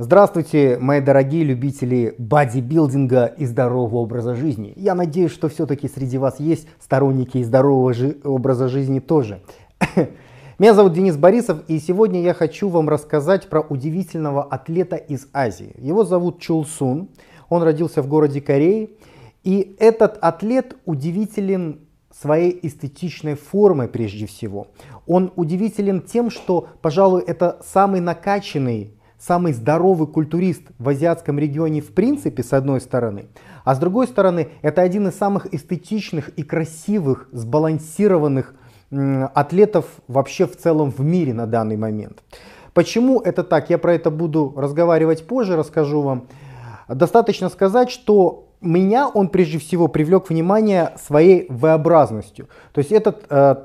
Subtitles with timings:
[0.00, 4.72] Здравствуйте, мои дорогие любители бодибилдинга и здорового образа жизни.
[4.76, 9.42] Я надеюсь, что все-таки среди вас есть сторонники здорового жи- образа жизни тоже.
[10.60, 15.74] Меня зовут Денис Борисов, и сегодня я хочу вам рассказать про удивительного атлета из Азии.
[15.78, 17.08] Его зовут Чул Сун,
[17.48, 18.90] он родился в городе Кореи,
[19.42, 21.80] и этот атлет удивителен
[22.12, 24.68] своей эстетичной формой прежде всего.
[25.08, 31.92] Он удивителен тем, что, пожалуй, это самый накачанный самый здоровый культурист в азиатском регионе в
[31.92, 33.26] принципе, с одной стороны.
[33.64, 38.54] А с другой стороны, это один из самых эстетичных и красивых, сбалансированных
[38.90, 42.22] атлетов вообще в целом в мире на данный момент.
[42.72, 43.70] Почему это так?
[43.70, 46.28] Я про это буду разговаривать позже, расскажу вам.
[46.88, 52.48] Достаточно сказать, что меня он прежде всего привлек внимание своей V-образностью.
[52.72, 53.56] То есть этот э,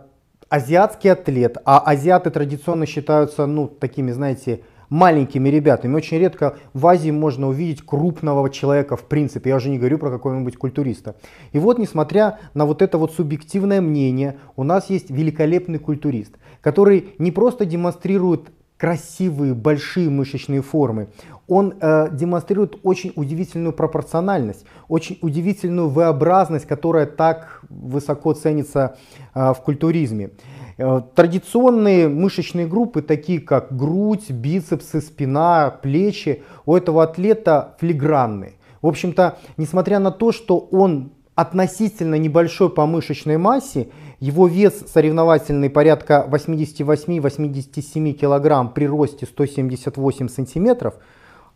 [0.50, 4.62] азиатский атлет, а азиаты традиционно считаются, ну, такими, знаете,
[4.94, 5.96] маленькими ребятами.
[5.96, 9.50] Очень редко в Азии можно увидеть крупного человека в принципе.
[9.50, 11.16] Я уже не говорю про какого-нибудь культуриста.
[11.52, 17.16] И вот, несмотря на вот это вот субъективное мнение, у нас есть великолепный культурист, который
[17.18, 21.08] не просто демонстрирует красивые, большие мышечные формы.
[21.48, 28.96] Он э, демонстрирует очень удивительную пропорциональность, очень удивительную V-образность, которая так высоко ценится
[29.34, 30.32] э, в культуризме.
[30.78, 38.54] Э, традиционные мышечные группы, такие как грудь, бицепсы, спина, плечи, у этого атлета филигранные.
[38.82, 43.88] В общем-то, несмотря на то, что он относительно небольшой по мышечной массе,
[44.20, 50.96] его вес соревновательный порядка 88-87 килограмм при росте 178 сантиметров,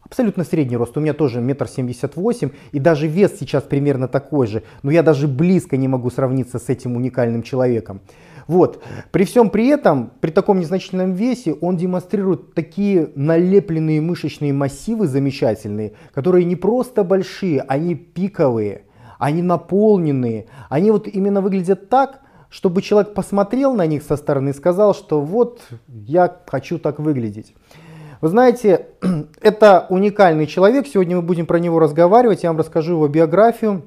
[0.03, 0.95] абсолютно средний рост.
[0.97, 4.63] У меня тоже метр семьдесят восемь, и даже вес сейчас примерно такой же.
[4.83, 8.01] Но я даже близко не могу сравниться с этим уникальным человеком.
[8.47, 8.81] Вот.
[9.11, 15.93] При всем при этом, при таком незначительном весе, он демонстрирует такие налепленные мышечные массивы замечательные,
[16.13, 18.83] которые не просто большие, они пиковые,
[19.19, 20.47] они наполненные.
[20.69, 25.21] Они вот именно выглядят так, чтобы человек посмотрел на них со стороны и сказал, что
[25.21, 27.53] вот я хочу так выглядеть.
[28.21, 28.87] Вы знаете,
[29.41, 33.83] это уникальный человек, сегодня мы будем про него разговаривать, я вам расскажу его биографию,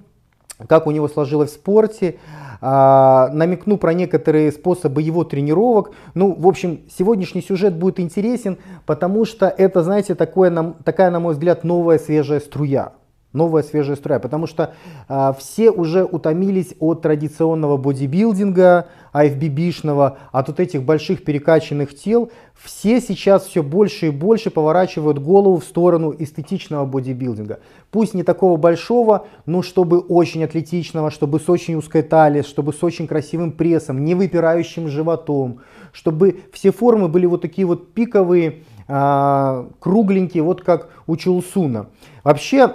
[0.68, 2.18] как у него сложилось в спорте,
[2.60, 5.92] а, намекну про некоторые способы его тренировок.
[6.14, 11.34] Ну, в общем, сегодняшний сюжет будет интересен, потому что это, знаете, такое, такая, на мой
[11.34, 12.92] взгляд, новая свежая струя
[13.32, 14.74] новая свежая струя, потому что
[15.08, 22.30] э, все уже утомились от традиционного бодибилдинга, IFBB-шного, от вот этих больших перекачанных тел.
[22.54, 27.60] Все сейчас все больше и больше поворачивают голову в сторону эстетичного бодибилдинга.
[27.90, 32.82] Пусть не такого большого, но чтобы очень атлетичного, чтобы с очень узкой талией, чтобы с
[32.82, 35.60] очень красивым прессом, не выпирающим животом,
[35.92, 41.86] чтобы все формы были вот такие вот пиковые, э, кругленькие, вот как у Чулсуна.
[42.22, 42.74] Вообще,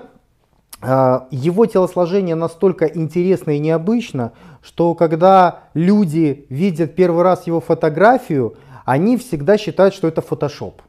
[0.81, 8.56] его телосложение настолько интересно и необычно, что когда люди видят первый раз его фотографию,
[8.86, 10.81] они всегда считают, что это фотошоп.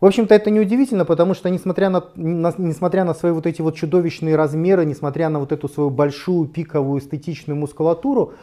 [0.00, 3.74] В общем-то, это неудивительно, потому что, несмотря на, на, несмотря на свои вот эти вот
[3.74, 8.34] чудовищные размеры, несмотря на вот эту свою большую пиковую эстетичную мускулатуру,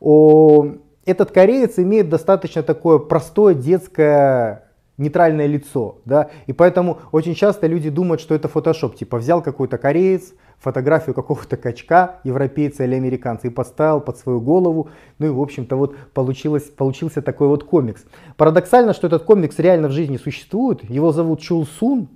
[0.00, 0.66] о,
[1.04, 4.63] этот кореец имеет достаточно такое простое детское
[4.96, 9.76] нейтральное лицо, да, и поэтому очень часто люди думают, что это фотошоп, типа взял какой-то
[9.78, 14.88] кореец, фотографию какого-то качка, европейца или американца, и поставил под свою голову,
[15.18, 18.04] ну и в общем-то вот получилось, получился такой вот комикс.
[18.36, 22.08] Парадоксально, что этот комикс реально в жизни существует, его зовут Чул Сун,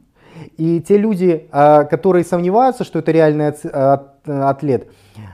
[0.56, 3.48] и те люди, а, которые сомневаются, что это реальный
[4.28, 4.88] атлет,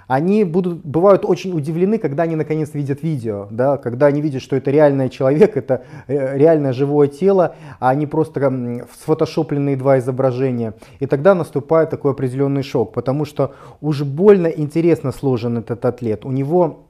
[0.06, 4.56] они будут, бывают очень удивлены, когда они наконец видят видео, да, когда они видят, что
[4.56, 10.74] это реальный человек, это э, реальное живое тело, а не просто сфотошопленные два изображения.
[11.00, 16.24] И тогда наступает такой определенный шок, потому что уж больно интересно сложен этот атлет.
[16.24, 16.84] У него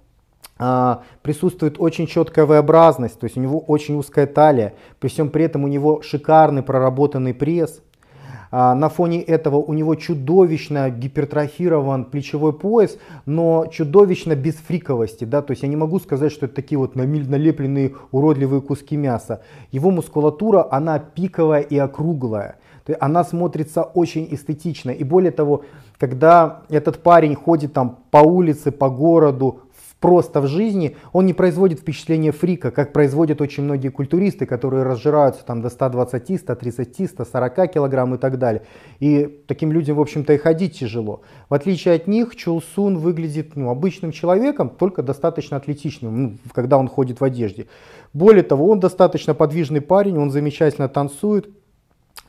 [0.56, 5.44] а, присутствует очень четкая V-образность, то есть у него очень узкая талия, при всем при
[5.44, 7.82] этом у него шикарный проработанный пресс,
[8.54, 12.96] на фоне этого у него чудовищно гипертрофирован плечевой пояс,
[13.26, 15.24] но чудовищно без фриковости.
[15.24, 15.42] Да?
[15.42, 19.42] То есть я не могу сказать, что это такие вот налепленные уродливые куски мяса.
[19.72, 22.58] Его мускулатура, она пиковая и округлая.
[22.84, 24.90] То есть она смотрится очень эстетично.
[24.90, 25.64] И более того,
[25.98, 29.62] когда этот парень ходит там по улице, по городу,
[30.04, 35.46] просто в жизни, он не производит впечатление фрика, как производят очень многие культуристы, которые разжираются
[35.46, 38.64] там до 120, 130, 140 килограмм и так далее.
[39.00, 41.22] И таким людям, в общем-то, и ходить тяжело.
[41.48, 46.88] В отличие от них, Чулсун выглядит ну, обычным человеком, только достаточно атлетичным, ну, когда он
[46.88, 47.66] ходит в одежде.
[48.12, 51.48] Более того, он достаточно подвижный парень, он замечательно танцует,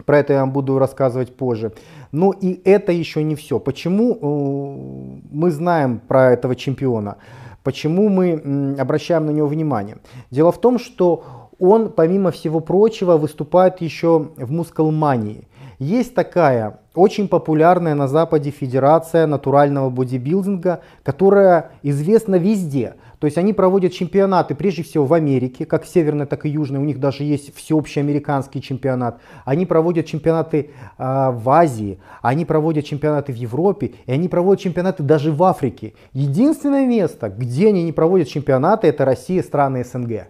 [0.05, 1.73] Про это я вам буду рассказывать позже.
[2.13, 3.59] Но и это еще не все.
[3.59, 7.17] Почему э, мы знаем про этого чемпиона?
[7.65, 9.97] Почему мы обращаем на него внимание?
[10.29, 11.23] Дело в том, что
[11.57, 15.47] он, помимо всего прочего, выступает еще в мускулмании.
[15.79, 22.93] Есть такая очень популярная на Западе федерация натурального бодибилдинга, которая известна везде.
[23.19, 26.79] То есть они проводят чемпионаты прежде всего в Америке, как северной, так и южной.
[26.79, 29.19] У них даже есть всеобщий американский чемпионат.
[29.45, 35.03] Они проводят чемпионаты э, в Азии, они проводят чемпионаты в Европе, и они проводят чемпионаты
[35.03, 35.93] даже в Африке.
[36.13, 40.27] Единственное место, где они не проводят чемпионаты, это Россия, страны СНГ.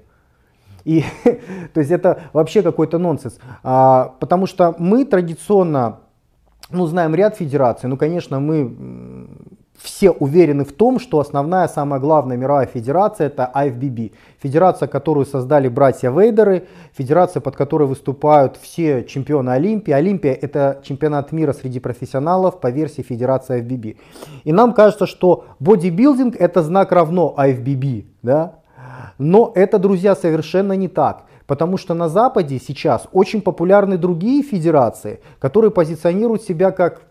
[0.84, 1.04] И,
[1.74, 3.40] то есть это вообще какой-то нонсенс.
[3.64, 6.00] А, потому что мы традиционно
[6.70, 7.90] ну, знаем ряд федераций.
[7.90, 9.28] Ну, конечно, мы
[9.78, 14.14] все уверены в том, что основная, самая главная мировая федерация это IFBB.
[14.42, 19.92] Федерация, которую создали братья Вейдеры, федерация, под которой выступают все чемпионы Олимпии.
[19.92, 23.98] Олимпия это чемпионат мира среди профессионалов по версии федерации IFBB.
[24.44, 28.06] И нам кажется, что бодибилдинг это знак равно IFBB.
[28.22, 28.60] Да?
[29.18, 31.24] Но это, друзья, совершенно не так.
[31.48, 37.04] Потому что на Западе сейчас очень популярны другие федерации, которые позиционируют себя как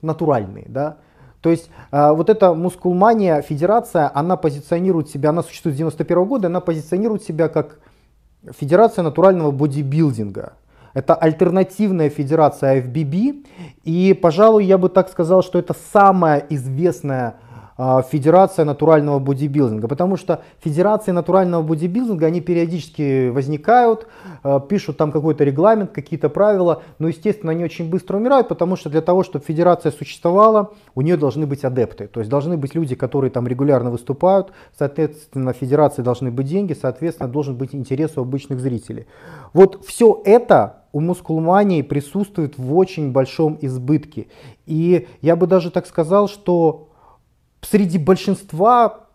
[0.00, 0.66] натуральные.
[0.68, 0.98] Да?
[1.40, 6.48] То есть э, вот эта мускулмания федерация, она позиционирует себя, она существует с 91 года,
[6.48, 7.78] она позиционирует себя как
[8.58, 10.54] федерация натурального бодибилдинга.
[10.94, 13.46] Это альтернативная федерация FBB.
[13.84, 17.34] И, пожалуй, я бы так сказал, что это самая известная
[17.78, 24.08] Федерация натурального бодибилдинга, потому что Федерации натурального бодибилдинга, они периодически возникают,
[24.42, 28.90] а, пишут там какой-то регламент, какие-то правила, но, естественно, они очень быстро умирают, потому что
[28.90, 32.96] для того, чтобы Федерация существовала, у нее должны быть адепты, то есть должны быть люди,
[32.96, 38.58] которые там регулярно выступают, соответственно, Федерации должны быть деньги, соответственно, должен быть интерес у обычных
[38.58, 39.06] зрителей.
[39.52, 44.26] Вот все это у мускулмании присутствует в очень большом избытке.
[44.66, 46.87] И я бы даже так сказал, что
[47.62, 49.06] среди большинства,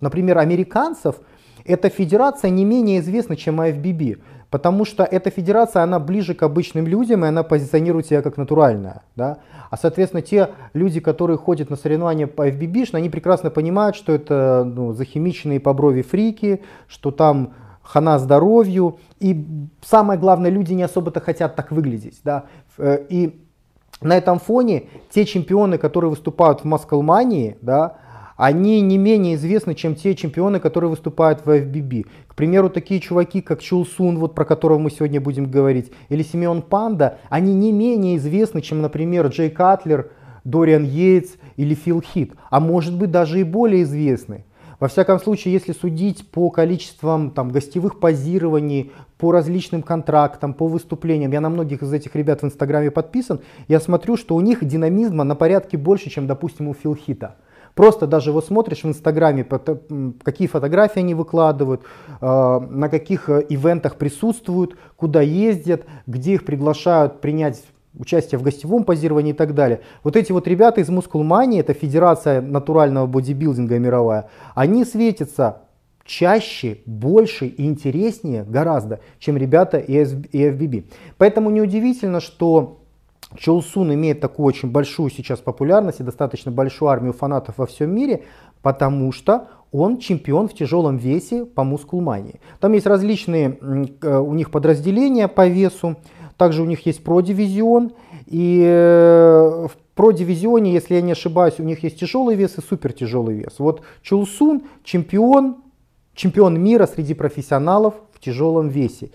[0.00, 1.16] например, американцев,
[1.64, 4.20] эта федерация не менее известна, чем IFBB,
[4.50, 9.02] потому что эта федерация, она ближе к обычным людям, и она позиционирует себя как натуральная.
[9.16, 9.38] Да?
[9.70, 14.64] А, соответственно, те люди, которые ходят на соревнования по IFBB, они прекрасно понимают, что это
[14.64, 19.46] ну, захимиченные по брови фрики, что там хана здоровью, и
[19.84, 22.20] самое главное, люди не особо-то хотят так выглядеть.
[22.24, 22.44] Да?
[22.78, 23.45] Э, и
[24.00, 27.98] на этом фоне те чемпионы, которые выступают в Маскалмании, да,
[28.36, 32.06] они не менее известны, чем те чемпионы, которые выступают в FBB.
[32.26, 36.62] К примеру, такие чуваки, как Чулсун, вот про которого мы сегодня будем говорить, или Симеон
[36.62, 40.10] Панда, они не менее известны, чем, например, Джей Катлер,
[40.44, 44.44] Дориан Йейтс или Фил Хит, а может быть даже и более известны.
[44.78, 51.32] Во всяком случае, если судить по количествам там, гостевых позирований, по различным контрактам, по выступлениям,
[51.32, 55.24] я на многих из этих ребят в Инстаграме подписан, я смотрю, что у них динамизма
[55.24, 57.36] на порядке больше, чем, допустим, у Филхита.
[57.74, 59.44] Просто даже вот смотришь в Инстаграме,
[60.22, 61.82] какие фотографии они выкладывают,
[62.20, 67.62] э, на каких э, ивентах присутствуют, куда ездят, где их приглашают принять
[67.96, 69.80] участие в гостевом позировании и так далее.
[70.04, 75.62] Вот эти вот ребята из Мускулмании, это федерация натурального бодибилдинга мировая, они светятся
[76.04, 80.84] чаще, больше и интереснее гораздо, чем ребята из FBB.
[81.18, 82.80] Поэтому неудивительно, что
[83.36, 88.22] Чолсун имеет такую очень большую сейчас популярность и достаточно большую армию фанатов во всем мире,
[88.62, 92.40] потому что он чемпион в тяжелом весе по мускулмании.
[92.60, 93.58] Там есть различные
[94.00, 95.96] э, у них подразделения по весу,
[96.36, 97.92] также у них есть про-дивизион.
[98.26, 102.92] И э, в про-дивизионе, если я не ошибаюсь, у них есть тяжелый вес и супер
[102.92, 103.54] тяжелый вес.
[103.58, 105.56] Вот Чулсун чемпион,
[106.14, 109.10] чемпион мира среди профессионалов в тяжелом весе.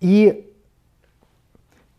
[0.00, 0.45] И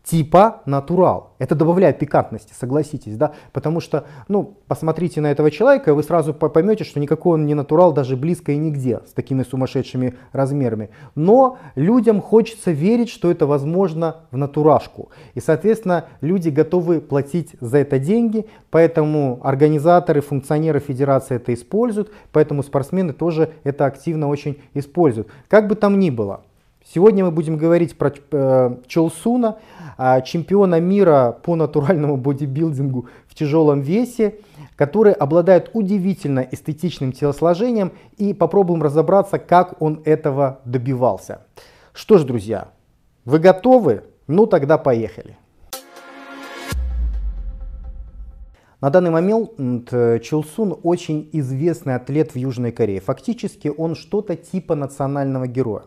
[0.08, 1.34] типа натурал.
[1.38, 3.32] Это добавляет пикантности, согласитесь, да?
[3.52, 7.54] Потому что, ну, посмотрите на этого человека, и вы сразу поймете, что никакой он не
[7.54, 10.88] натурал даже близко и нигде с такими сумасшедшими размерами.
[11.14, 15.10] Но людям хочется верить, что это возможно в натурашку.
[15.34, 22.62] И, соответственно, люди готовы платить за это деньги, поэтому организаторы, функционеры федерации это используют, поэтому
[22.62, 25.28] спортсмены тоже это активно очень используют.
[25.48, 26.40] Как бы там ни было,
[26.94, 29.58] Сегодня мы будем говорить про э, Чолсуна,
[29.98, 34.36] э, чемпиона мира по натуральному бодибилдингу в тяжелом весе,
[34.74, 41.42] который обладает удивительно эстетичным телосложением и попробуем разобраться, как он этого добивался.
[41.92, 42.68] Что ж, друзья,
[43.26, 44.04] вы готовы?
[44.26, 45.36] Ну тогда поехали.
[48.80, 49.90] На данный момент
[50.22, 53.02] Чулсун очень известный атлет в Южной Корее.
[53.02, 55.82] Фактически он что-то типа национального героя.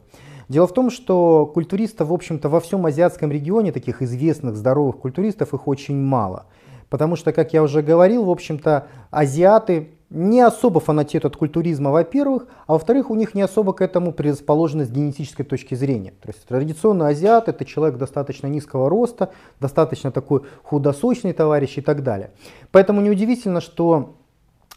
[0.51, 5.53] Дело в том, что культуристов, в общем-то, во всем азиатском регионе, таких известных здоровых культуристов,
[5.53, 6.45] их очень мало.
[6.89, 12.47] Потому что, как я уже говорил, в общем-то, азиаты не особо фанатеют от культуризма, во-первых,
[12.67, 16.11] а во-вторых, у них не особо к этому предрасположенность с генетической точки зрения.
[16.21, 19.31] То есть традиционный азиат это человек достаточно низкого роста,
[19.61, 22.31] достаточно такой худосочный товарищ и так далее.
[22.71, 24.17] Поэтому неудивительно, что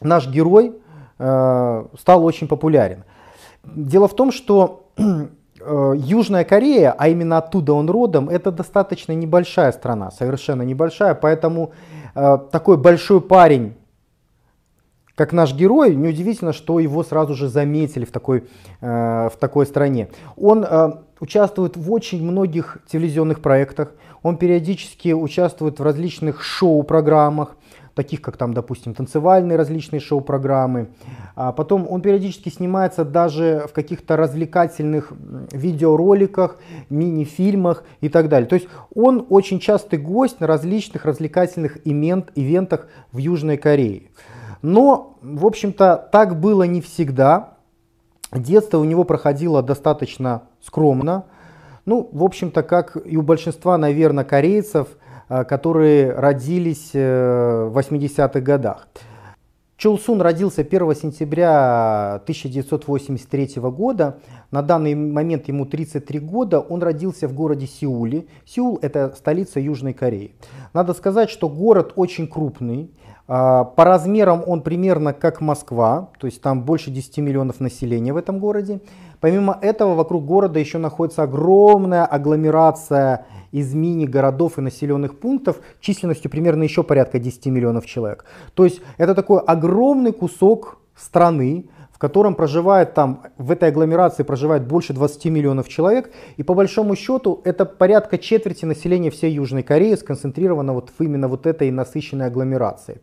[0.01, 0.77] наш герой
[1.19, 3.03] э, стал очень популярен.
[3.65, 4.93] Дело в том, что
[5.97, 11.73] Южная Корея, а именно оттуда он родом, это достаточно небольшая страна, совершенно небольшая, поэтому
[12.15, 13.75] э, такой большой парень,
[15.15, 18.45] как наш герой, неудивительно, что его сразу же заметили в такой,
[18.81, 20.09] э, в такой стране.
[20.37, 23.93] Он э, участвует в очень многих телевизионных проектах,
[24.23, 27.57] он периодически участвует в различных шоу-программах,
[27.95, 30.89] таких как там, допустим, танцевальные различные шоу-программы.
[31.37, 35.13] А потом он периодически снимается даже в каких-то развлекательных
[35.53, 36.59] видеороликах,
[36.91, 38.49] мини-фильмах и так далее.
[38.49, 44.11] То есть он очень частый гость на различных развлекательных ивент, ивентах в Южной Корее.
[44.63, 47.55] Но, в общем-то, так было не всегда.
[48.33, 51.27] Детство у него проходило достаточно скромно.
[51.85, 54.89] Ну, в общем-то, как и у большинства, наверное, корейцев,
[55.29, 58.89] которые родились э, в 80-х годах.
[59.77, 64.19] Чул Сун родился 1 сентября 1983 года.
[64.51, 66.61] На данный момент ему 33 года.
[66.61, 68.27] Он родился в городе Сеуле.
[68.47, 70.33] Сеул– это столица Южной Кореи.
[70.73, 72.91] Надо сказать, что город очень крупный.
[73.27, 78.17] А, по размерам он примерно как Москва, то есть там больше 10 миллионов населения в
[78.17, 78.81] этом городе.
[79.21, 86.65] Помимо этого, вокруг города еще находится огромная агломерация из мини-городов и населенных пунктов численностью примерно
[86.65, 88.27] еще порядка 10 миллионов человек.
[88.53, 91.67] То есть это такой огромный кусок страны,
[92.05, 97.41] котором проживает там, в этой агломерации проживает больше 20 миллионов человек, и по большому счету
[97.45, 103.01] это порядка четверти населения всей Южной Кореи сконцентрировано вот в именно вот этой насыщенной агломерации.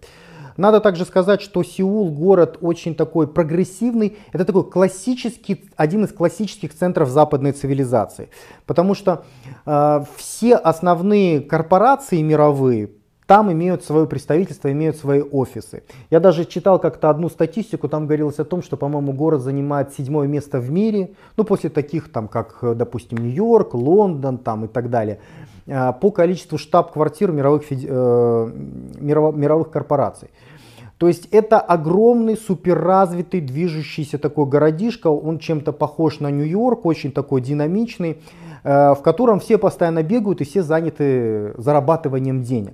[0.55, 4.17] Надо также сказать, что Сеул город очень такой прогрессивный.
[4.34, 8.29] Это такой классический, один из классических центров западной цивилизации.
[8.67, 9.24] Потому что
[9.65, 12.91] э, все основные корпорации мировые,
[13.31, 15.83] там имеют свое представительство, имеют свои офисы.
[16.09, 20.27] Я даже читал как-то одну статистику, там говорилось о том, что, по-моему, город занимает седьмое
[20.27, 25.19] место в мире, ну, после таких, там, как, допустим, Нью-Йорк, Лондон, там, и так далее,
[25.65, 28.51] а, по количеству штаб-квартир мировых, э,
[29.00, 30.29] мировых, мировых корпораций.
[30.97, 37.39] То есть это огромный, суперразвитый, движущийся такой городишко, он чем-то похож на Нью-Йорк, очень такой
[37.39, 38.17] динамичный,
[38.65, 42.73] э, в котором все постоянно бегают и все заняты зарабатыванием денег.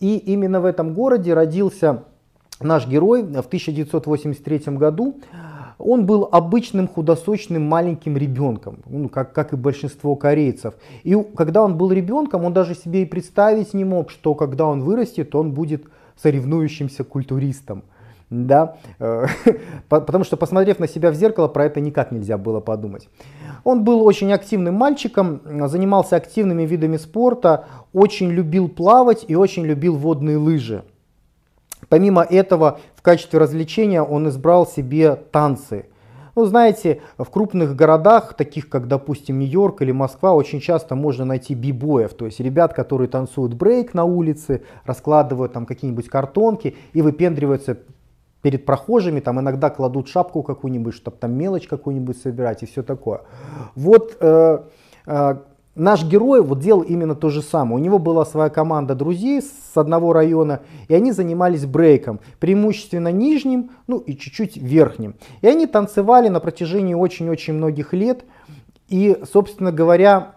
[0.00, 2.04] И именно в этом городе родился
[2.60, 5.20] наш герой в 1983 году.
[5.78, 10.74] Он был обычным худосочным маленьким ребенком, ну, как, как и большинство корейцев.
[11.04, 14.82] И когда он был ребенком, он даже себе и представить не мог, что когда он
[14.82, 15.84] вырастет, он будет
[16.16, 17.82] соревнующимся культуристом.
[18.30, 18.76] Да?
[18.98, 19.26] Э,
[19.88, 23.08] потому что, посмотрев на себя в зеркало, про это никак нельзя было подумать.
[23.64, 29.96] Он был очень активным мальчиком, занимался активными видами спорта, очень любил плавать и очень любил
[29.96, 30.84] водные лыжи.
[31.88, 35.86] Помимо этого, в качестве развлечения он избрал себе танцы.
[36.34, 41.54] Ну, знаете, в крупных городах, таких как, допустим, Нью-Йорк или Москва, очень часто можно найти
[41.54, 47.78] бибоев, то есть ребят, которые танцуют брейк на улице, раскладывают там какие-нибудь картонки и выпендриваются
[48.46, 53.22] перед прохожими, там иногда кладут шапку какую-нибудь, чтобы там мелочь какую-нибудь собирать и все такое.
[53.74, 54.58] Вот э,
[55.04, 55.34] э,
[55.74, 57.74] наш герой вот делал именно то же самое.
[57.74, 63.70] У него была своя команда друзей с одного района, и они занимались брейком, преимущественно нижним,
[63.88, 65.16] ну и чуть-чуть верхним.
[65.40, 68.24] И они танцевали на протяжении очень-очень многих лет.
[68.86, 70.35] И, собственно говоря,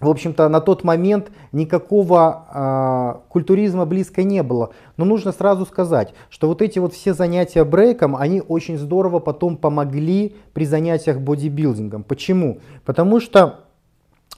[0.00, 4.70] в общем-то, на тот момент никакого э, культуризма близко не было.
[4.96, 9.56] Но нужно сразу сказать, что вот эти вот все занятия брейком, они очень здорово потом
[9.56, 12.02] помогли при занятиях бодибилдингом.
[12.02, 12.60] Почему?
[12.86, 13.60] Потому что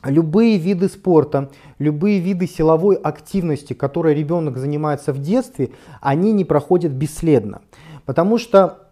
[0.04, 6.92] любые виды спорта, любые виды силовой активности, которой ребенок занимается в детстве, они не проходят
[6.92, 7.62] бесследно.
[8.04, 8.88] Потому что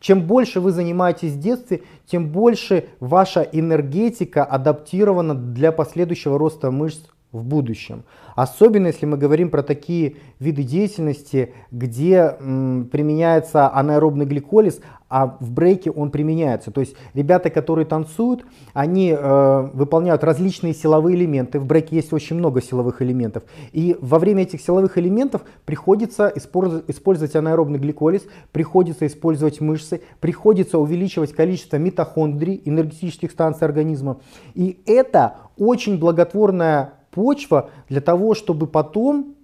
[0.00, 7.00] чем больше вы занимаетесь в детстве, тем больше ваша энергетика адаптирована для последующего роста мышц
[7.32, 8.04] в будущем.
[8.34, 14.80] Особенно если мы говорим про такие виды деятельности, где м, применяется анаэробный гликолиз,
[15.10, 16.70] а в брейке он применяется.
[16.70, 18.44] То есть ребята, которые танцуют,
[18.74, 21.58] они э, выполняют различные силовые элементы.
[21.58, 23.44] В брейке есть очень много силовых элементов.
[23.72, 31.32] И во время этих силовых элементов приходится использовать анаэробный гликолиз, приходится использовать мышцы, приходится увеличивать
[31.32, 34.20] количество митохондрий, энергетических станций организма.
[34.54, 39.34] И это очень благотворная почва для того, чтобы потом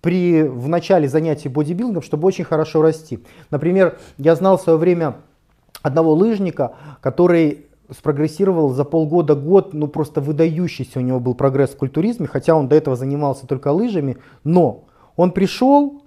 [0.00, 3.24] при, в начале занятий бодибилдингом, чтобы очень хорошо расти.
[3.50, 5.16] Например, я знал в свое время
[5.82, 12.28] одного лыжника, который спрогрессировал за полгода-год, ну просто выдающийся у него был прогресс в культуризме,
[12.28, 14.84] хотя он до этого занимался только лыжами, но
[15.16, 16.04] он пришел,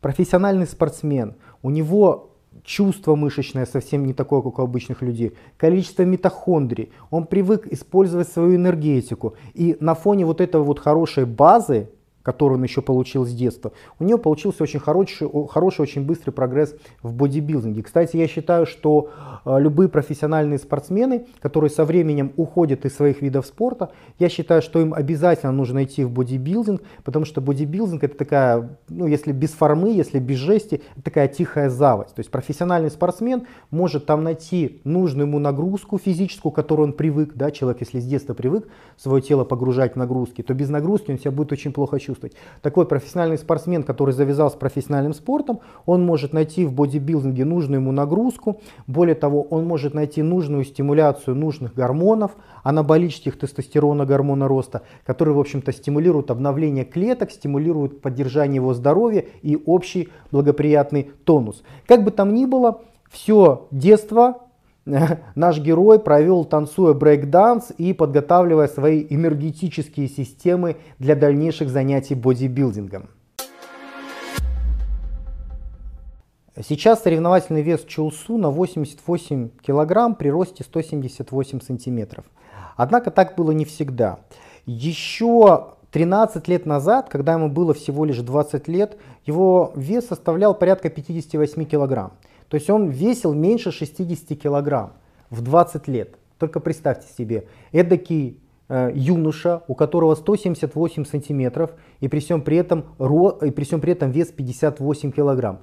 [0.00, 2.33] профессиональный спортсмен, у него
[2.64, 8.56] чувство мышечное совсем не такое, как у обычных людей, количество митохондрий, он привык использовать свою
[8.56, 9.36] энергетику.
[9.52, 11.90] И на фоне вот этой вот хорошей базы,
[12.24, 16.74] который он еще получил с детства, у него получился очень хороший, хороший очень быстрый прогресс
[17.02, 17.82] в бодибилдинге.
[17.82, 19.10] Кстати, я считаю, что
[19.44, 24.80] э, любые профессиональные спортсмены, которые со временем уходят из своих видов спорта, я считаю, что
[24.80, 29.90] им обязательно нужно идти в бодибилдинг, потому что бодибилдинг это такая, ну если без формы,
[29.90, 32.14] если без жести, такая тихая завость.
[32.14, 37.34] То есть профессиональный спортсмен может там найти нужную ему нагрузку физическую, к которой он привык,
[37.34, 38.66] да, человек, если с детства привык
[38.96, 42.36] свое тело погружать в нагрузки, то без нагрузки он себя будет очень плохо чувствовать чувствовать.
[42.62, 47.92] Так профессиональный спортсмен, который завязал с профессиональным спортом, он может найти в бодибилдинге нужную ему
[47.92, 48.60] нагрузку.
[48.86, 55.40] Более того, он может найти нужную стимуляцию нужных гормонов, анаболических тестостерона, гормона роста, которые, в
[55.40, 61.62] общем-то, стимулируют обновление клеток, стимулируют поддержание его здоровья и общий благоприятный тонус.
[61.86, 62.80] Как бы там ни было,
[63.10, 64.40] все детство
[65.34, 73.08] наш герой провел танцуя брейкданс и подготавливая свои энергетические системы для дальнейших занятий бодибилдингом.
[76.62, 82.24] Сейчас соревновательный вес Чулсу на 88 кг при росте 178 сантиметров.
[82.76, 84.20] Однако так было не всегда.
[84.64, 90.90] Еще 13 лет назад, когда ему было всего лишь 20 лет, его вес составлял порядка
[90.90, 92.12] 58 килограмм.
[92.54, 94.92] То есть он весил меньше 60 килограмм
[95.28, 96.14] в 20 лет.
[96.38, 98.38] Только представьте себе, эдакий
[98.68, 103.80] э, юноша, у которого 178 сантиметров и при всем при этом, ро, и при всем
[103.80, 105.62] при этом вес 58 килограмм.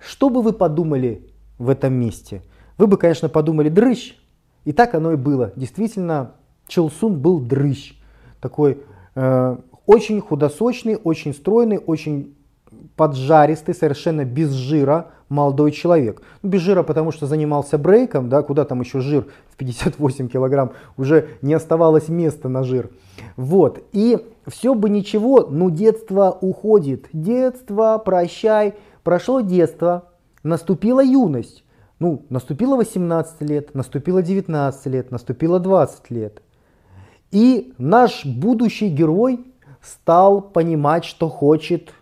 [0.00, 1.24] Что бы вы подумали
[1.58, 2.42] в этом месте?
[2.78, 4.16] Вы бы, конечно, подумали дрыщ.
[4.64, 5.52] И так оно и было.
[5.54, 6.32] Действительно,
[6.66, 7.94] Челсун был дрыщ.
[8.40, 8.78] Такой
[9.14, 12.34] э, очень худосочный, очень стройный, очень
[12.96, 16.22] поджаристый, совершенно без жира молодой человек.
[16.42, 20.72] Ну, без жира, потому что занимался брейком, да, куда там еще жир в 58 килограмм,
[20.96, 22.90] уже не оставалось места на жир.
[23.36, 27.06] Вот, и все бы ничего, но детство уходит.
[27.12, 30.10] Детство, прощай, прошло детство,
[30.42, 31.64] наступила юность.
[31.98, 36.42] Ну, наступило 18 лет, наступило 19 лет, наступило 20 лет.
[37.30, 39.46] И наш будущий герой
[39.80, 41.92] стал понимать, что хочет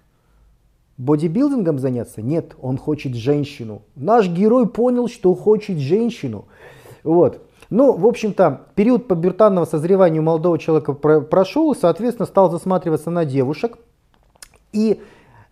[1.04, 2.22] бодибилдингом заняться?
[2.22, 3.82] Нет, он хочет женщину.
[3.94, 6.46] Наш герой понял, что хочет женщину.
[7.02, 7.40] Вот.
[7.70, 13.24] Ну, в общем-то, период пубертанного созревания у молодого человека прошел, и, соответственно, стал засматриваться на
[13.24, 13.78] девушек.
[14.72, 15.00] И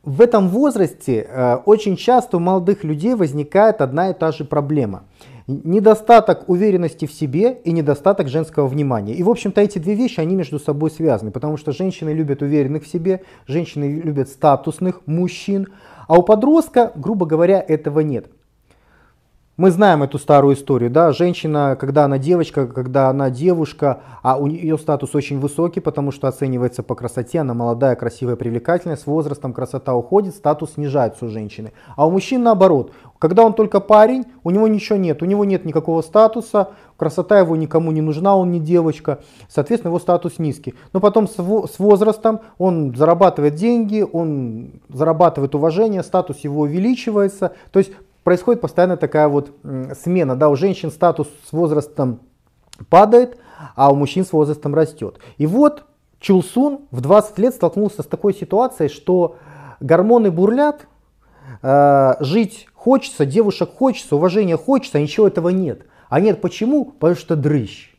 [0.02, 5.04] в этом возрасте э, очень часто у молодых людей возникает одна и та же проблема–
[5.64, 9.14] недостаток уверенности в себе и недостаток женского внимания.
[9.14, 12.84] И, в общем-то, эти две вещи, они между собой связаны, потому что женщины любят уверенных
[12.84, 15.68] в себе, женщины любят статусных мужчин,
[16.08, 18.26] а у подростка, грубо говоря, этого нет.
[19.60, 24.46] Мы знаем эту старую историю, да, женщина, когда она девочка, когда она девушка, а у
[24.46, 29.52] нее статус очень высокий, потому что оценивается по красоте, она молодая, красивая, привлекательная, с возрастом
[29.52, 31.74] красота уходит, статус снижается у женщины.
[31.94, 35.66] А у мужчин наоборот, когда он только парень, у него ничего нет, у него нет
[35.66, 39.18] никакого статуса, красота его никому не нужна, он не девочка,
[39.50, 40.74] соответственно его статус низкий.
[40.94, 47.92] Но потом с возрастом он зарабатывает деньги, он зарабатывает уважение, статус его увеличивается, то есть
[48.24, 49.52] происходит постоянно такая вот
[50.00, 52.20] смена, да, у женщин статус с возрастом
[52.88, 53.38] падает,
[53.76, 55.18] а у мужчин с возрастом растет.
[55.38, 55.84] И вот
[56.18, 59.36] Чулсун в 20 лет столкнулся с такой ситуацией, что
[59.80, 60.86] гормоны бурлят,
[61.62, 65.86] э, жить хочется, девушек хочется, уважения хочется, а ничего этого нет.
[66.08, 66.86] А нет почему?
[66.86, 67.89] Потому что дрыщ.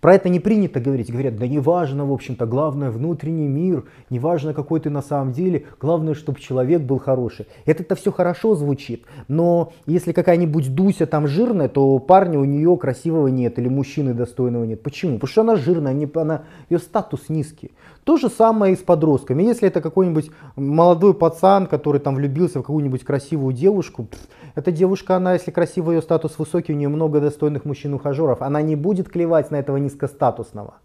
[0.00, 1.10] Про это не принято говорить.
[1.10, 5.32] Говорят, да не важно, в общем-то, главное внутренний мир, не важно, какой ты на самом
[5.32, 7.46] деле, главное, чтобы человек был хороший.
[7.64, 13.28] Это-то все хорошо звучит, но если какая-нибудь Дуся там жирная, то парня у нее красивого
[13.28, 14.82] нет или мужчины достойного нет.
[14.82, 15.14] Почему?
[15.14, 17.72] Потому что она жирная, она, ее статус низкий.
[18.08, 19.42] То же самое и с подростками.
[19.42, 24.08] Если это какой-нибудь молодой пацан, который там влюбился в какую-нибудь красивую девушку,
[24.54, 28.76] эта девушка, она, если красивая, ее статус высокий, у нее много достойных мужчин-ухажеров, она не
[28.76, 30.76] будет клевать на этого низкостатусного.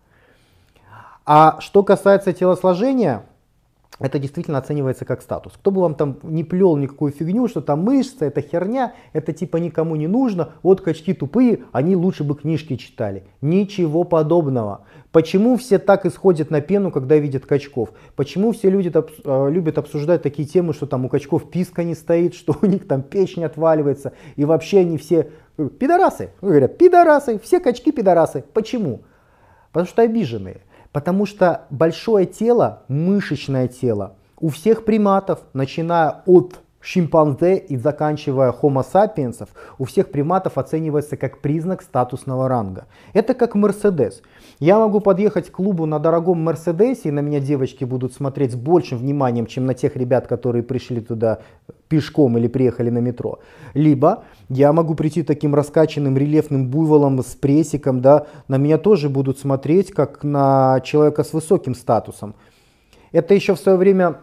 [1.25, 3.23] А что касается телосложения,
[3.99, 5.53] это действительно оценивается как статус.
[5.53, 9.57] Кто бы вам там не плел никакую фигню, что там мышцы, это херня, это типа
[9.57, 13.23] никому не нужно, вот качки тупые, они лучше бы книжки читали.
[13.41, 14.81] Ничего подобного.
[15.13, 17.89] Почему все так исходят на пену, когда видят качков?
[18.15, 22.33] Почему все люди э, любят обсуждать такие темы, что там у качков писка не стоит,
[22.33, 26.31] что у них там печень отваливается, и вообще они все э, пидорасы.
[26.41, 28.43] Говорят, пидорасы, все качки пидорасы.
[28.53, 29.03] Почему?
[29.71, 30.61] Потому что обиженные.
[30.91, 38.83] Потому что большое тело, мышечное тело, у всех приматов, начиная от шимпанзе и заканчивая homo
[38.83, 39.47] sapiens,
[39.77, 42.85] у всех приматов оценивается как признак статусного ранга.
[43.13, 44.21] Это как Мерседес.
[44.63, 48.55] Я могу подъехать к клубу на дорогом Мерседесе, и на меня девочки будут смотреть с
[48.55, 51.39] большим вниманием, чем на тех ребят, которые пришли туда
[51.89, 53.39] пешком или приехали на метро.
[53.73, 59.37] Либо я могу прийти таким раскачанным рельефным буйволом с прессиком, да, на меня тоже будут
[59.37, 62.33] смотреть как на человека с высоким статусом.
[63.11, 64.19] Это еще в свое время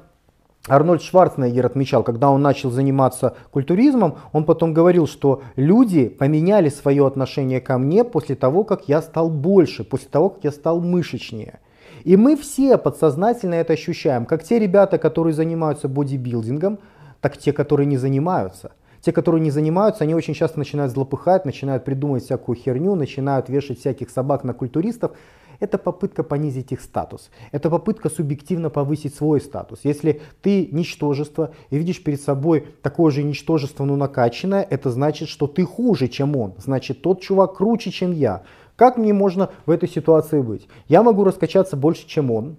[0.70, 7.06] Арнольд Шварценеггер отмечал, когда он начал заниматься культуризмом, он потом говорил, что люди поменяли свое
[7.06, 11.58] отношение ко мне после того, как я стал больше, после того, как я стал мышечнее.
[12.04, 16.78] И мы все подсознательно это ощущаем, как те ребята, которые занимаются бодибилдингом,
[17.20, 18.70] так те, которые не занимаются.
[19.00, 23.80] Те, которые не занимаются, они очень часто начинают злопыхать, начинают придумывать всякую херню, начинают вешать
[23.80, 25.12] всяких собак на культуристов.
[25.60, 27.30] Это попытка понизить их статус.
[27.52, 29.80] Это попытка субъективно повысить свой статус.
[29.84, 35.46] Если ты ничтожество и видишь перед собой такое же ничтожество, но накачанное, это значит, что
[35.46, 36.54] ты хуже, чем он.
[36.56, 38.42] Значит, тот чувак круче, чем я.
[38.76, 40.66] Как мне можно в этой ситуации быть?
[40.88, 42.56] Я могу раскачаться больше, чем он,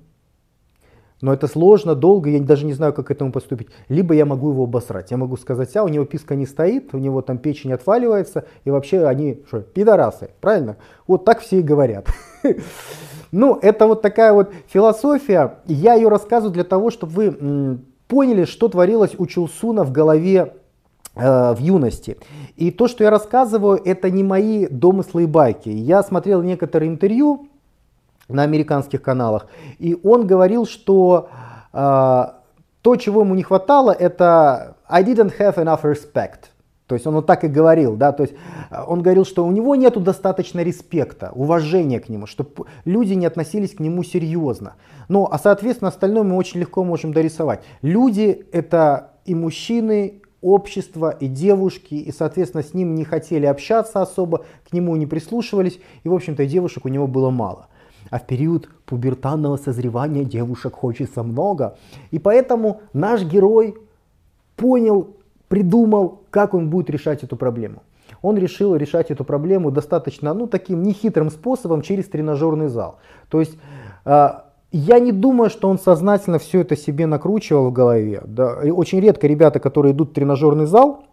[1.22, 3.70] но это сложно, долго, я даже не знаю, как к этому поступить.
[3.90, 5.12] Либо я могу его обосрать.
[5.12, 8.72] Я могу сказать, а у него писка не стоит, у него там печень отваливается, и
[8.72, 10.78] вообще они что, пидорасы, правильно?
[11.08, 12.08] Вот так все и говорят.
[13.34, 15.60] Ну, это вот такая вот философия.
[15.66, 17.80] Я ее рассказываю для того, чтобы вы
[18.10, 20.56] поняли, что творилось у Чулсуна в голове
[21.16, 22.18] э, в юности.
[22.58, 25.70] И то, что я рассказываю, это не мои домыслы и байки.
[25.70, 27.48] Я смотрел некоторые интервью
[28.34, 29.48] на американских каналах.
[29.80, 31.30] И он говорил, что
[31.74, 32.26] э,
[32.82, 36.50] то, чего ему не хватало, это I didn't have enough respect.
[36.92, 38.36] То есть он вот так и говорил, да, то есть
[38.70, 43.26] а, он говорил, что у него нету достаточно респекта, уважения к нему, чтобы люди не
[43.26, 44.74] относились к нему серьезно.
[45.08, 47.62] Ну, а соответственно остальное мы очень легко можем дорисовать.
[47.82, 54.44] Люди это и мужчины, общество, и девушки, и соответственно с ним не хотели общаться особо,
[54.70, 57.68] к нему не прислушивались, и в общем-то девушек у него было мало
[58.12, 61.78] а в период пубертанного созревания девушек хочется много.
[62.12, 63.76] И поэтому наш герой
[64.58, 65.16] понял,
[65.48, 67.82] придумал, как он будет решать эту проблему.
[68.22, 73.00] Он решил решать эту проблему достаточно, ну, таким нехитрым способом через тренажерный зал.
[73.30, 73.58] То есть,
[74.06, 74.30] э,
[74.74, 78.22] я не думаю, что он сознательно все это себе накручивал в голове.
[78.26, 78.62] Да.
[78.62, 81.06] И очень редко ребята, которые идут в тренажерный зал,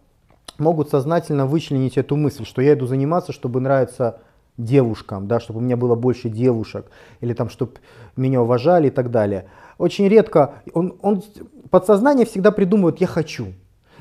[0.59, 4.19] могут сознательно вычленить эту мысль, что я иду заниматься, чтобы нравиться
[4.59, 6.91] девушкам, да, чтобы у меня было больше девушек,
[7.21, 7.75] или там, чтобы
[8.17, 9.49] меня уважали и так далее.
[9.79, 11.23] Очень редко, он, он
[11.71, 13.55] подсознание всегда придумывает «я хочу»,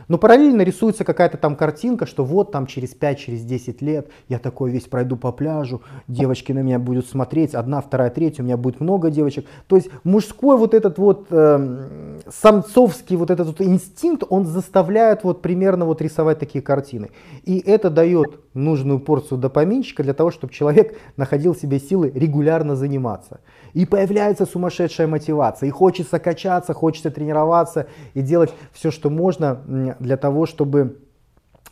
[0.07, 4.71] но параллельно рисуется какая-то там картинка, что вот там через 5-10 через лет я такой
[4.71, 8.79] весь пройду по пляжу, девочки на меня будут смотреть, одна, вторая, третья, у меня будет
[8.79, 9.45] много девочек.
[9.67, 15.41] То есть мужской вот этот вот э, самцовский вот этот вот инстинкт, он заставляет вот
[15.41, 17.09] примерно вот рисовать такие картины.
[17.43, 23.39] И это дает нужную порцию допаминчика для того, чтобы человек находил себе силы регулярно заниматься.
[23.77, 27.85] И появляется сумасшедшая мотивация, и хочется качаться, хочется тренироваться
[28.15, 30.97] и делать все, что можно для того, чтобы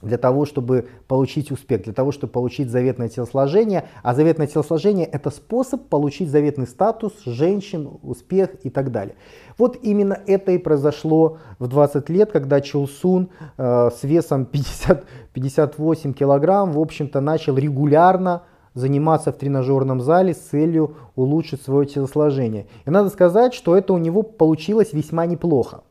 [0.04, 3.86] для того, чтобы получить успех, для того, чтобы получить заветное телосложение.
[4.04, 9.16] А заветное телосложение это способ получить заветный статус женщин, успех и так далее.
[9.58, 16.14] Вот именно это и произошло в 20 лет, когда Чулсун э, с весом 50, 58
[16.14, 18.44] килограмм, в общем-то, начал регулярно
[18.76, 22.68] заниматься в тренажерном зале с целью улучшить свое телосложение.
[22.86, 25.82] И надо сказать, что это у него получилось весьма неплохо.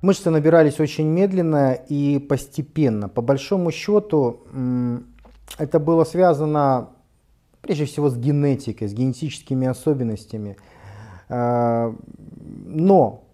[0.00, 3.08] Мышцы набирались очень медленно и постепенно.
[3.08, 4.40] По большому счету,
[5.58, 6.88] это было связано
[7.62, 10.56] прежде всего с генетикой, с генетическими особенностями.
[11.28, 11.94] А,
[12.66, 13.24] но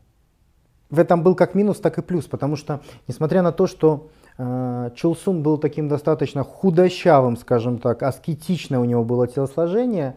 [0.91, 4.90] в этом был как минус, так и плюс, потому что, несмотря на то, что э,
[4.95, 10.16] Чулсун был таким достаточно худощавым, скажем так, аскетичное у него было телосложение,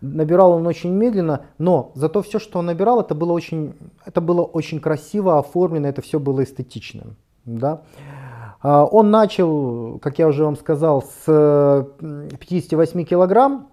[0.00, 4.42] набирал он очень медленно, но зато все, что он набирал, это было очень, это было
[4.42, 7.16] очень красиво оформлено, это все было эстетичным.
[7.44, 7.82] Да?
[8.62, 13.68] Он начал, как я уже вам сказал, с 58 килограмм,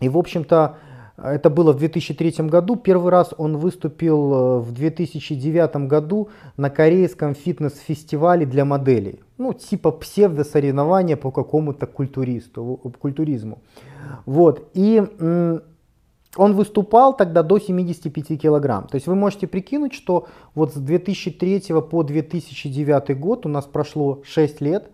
[0.00, 0.76] и, в общем-то,
[1.16, 2.76] это было в 2003 году.
[2.76, 9.20] Первый раз он выступил э, в 2009 году на корейском фитнес-фестивале для моделей.
[9.38, 13.62] Ну, типа псевдосоревнования по какому-то культуристу, культуризму.
[14.26, 14.70] Вот.
[14.74, 15.02] И
[16.36, 18.86] он выступал тогда до 75 килограмм.
[18.86, 24.22] То есть вы можете прикинуть, что вот с 2003 по 2009 год у нас прошло
[24.24, 24.90] 6 лет.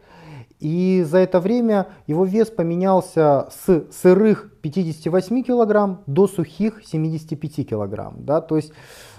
[0.60, 8.16] И за это время его вес поменялся с сырых 58 килограмм до сухих 75 килограмм.
[8.18, 8.40] Да?
[8.40, 8.72] То есть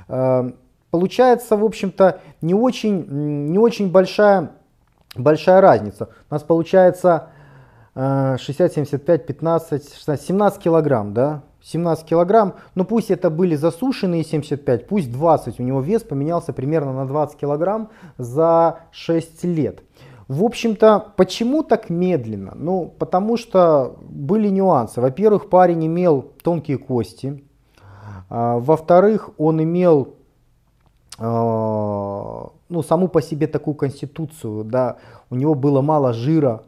[0.07, 0.51] э,
[0.89, 3.05] получается, в общем-то, не очень,
[3.51, 4.51] не очень большая,
[5.15, 6.09] большая разница.
[6.29, 7.29] У нас получается
[7.95, 11.13] э, 60, 75, 15, 16, 17 килограмм.
[11.13, 11.43] Да?
[11.63, 16.91] 17 килограмм, но пусть это были засушенные 75, пусть 20, у него вес поменялся примерно
[16.93, 19.81] на 20 килограмм за 6 лет.
[20.27, 22.53] В общем-то, почему так медленно?
[22.55, 25.01] Ну, потому что были нюансы.
[25.01, 27.43] Во-первых, парень имел тонкие кости.
[28.29, 30.15] А, во-вторых, он имел
[31.19, 34.97] а, ну, саму по себе такую конституцию, да,
[35.29, 36.63] у него было мало жира.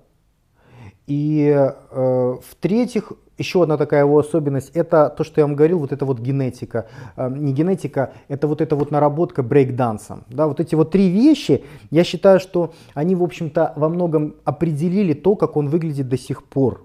[1.08, 5.92] И э, в-третьих, еще одна такая его особенность, это то, что я вам говорил, вот
[5.92, 6.88] это вот генетика.
[7.16, 10.24] Э, не генетика, это вот эта вот наработка брейкдансом.
[10.30, 15.14] Да, вот эти вот три вещи, я считаю, что они, в общем-то, во многом определили
[15.14, 16.82] то, как он выглядит до сих пор.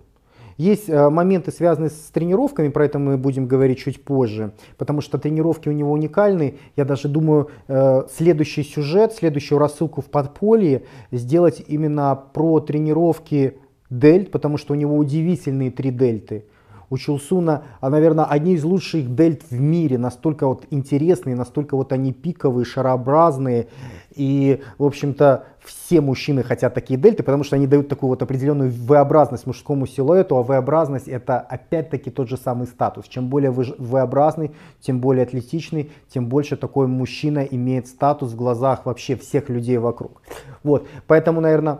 [0.61, 5.17] Есть э, моменты, связанные с тренировками, про это мы будем говорить чуть позже, потому что
[5.17, 6.59] тренировки у него уникальны.
[6.77, 10.83] Я даже думаю, э, следующий сюжет, следующую рассылку в подполье
[11.13, 13.57] сделать именно про тренировки
[13.90, 16.44] дельт, потому что у него удивительные три дельты.
[16.92, 21.92] У Чулсуна, а, наверное, одни из лучших дельт в мире, настолько вот интересные, настолько вот
[21.92, 23.68] они пиковые, шарообразные.
[24.16, 28.72] И, в общем-то, все мужчины хотят такие дельты, потому что они дают такую вот определенную
[28.72, 33.07] V-образность мужскому силуэту, а V-образность это опять-таки тот же самый статус.
[33.07, 34.50] Чем более V-образный,
[34.81, 40.22] тем более атлетичный, тем больше такой мужчина имеет статус в глазах вообще всех людей вокруг.
[40.64, 41.79] Вот, поэтому, наверное,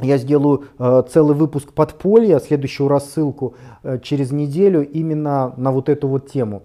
[0.00, 6.08] я сделаю э, целый выпуск подполья, следующую рассылку э, через неделю именно на вот эту
[6.08, 6.64] вот тему.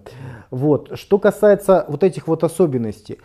[0.50, 0.90] Вот.
[0.94, 3.18] Что касается вот этих вот особенностей.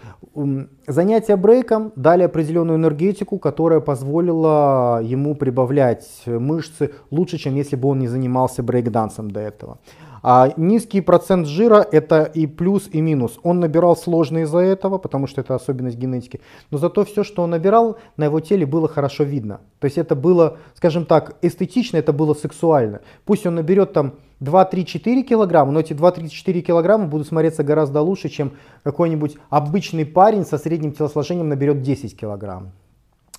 [0.88, 8.00] Занятия брейком дали определенную энергетику, которая позволила ему прибавлять мышцы лучше, чем если бы он
[8.00, 9.80] не занимался брейкдансом до этого.
[10.30, 13.40] А низкий процент жира это и плюс, и минус.
[13.44, 16.42] Он набирал сложно из-за этого, потому что это особенность генетики.
[16.70, 19.62] Но зато все, что он набирал, на его теле было хорошо видно.
[19.80, 23.00] То есть это было, скажем так, эстетично, это было сексуально.
[23.24, 28.52] Пусть он наберет там 2-3-4 килограмма, но эти 2-3-4 килограмма будут смотреться гораздо лучше, чем
[28.84, 32.74] какой-нибудь обычный парень со средним телосложением наберет 10 килограмм.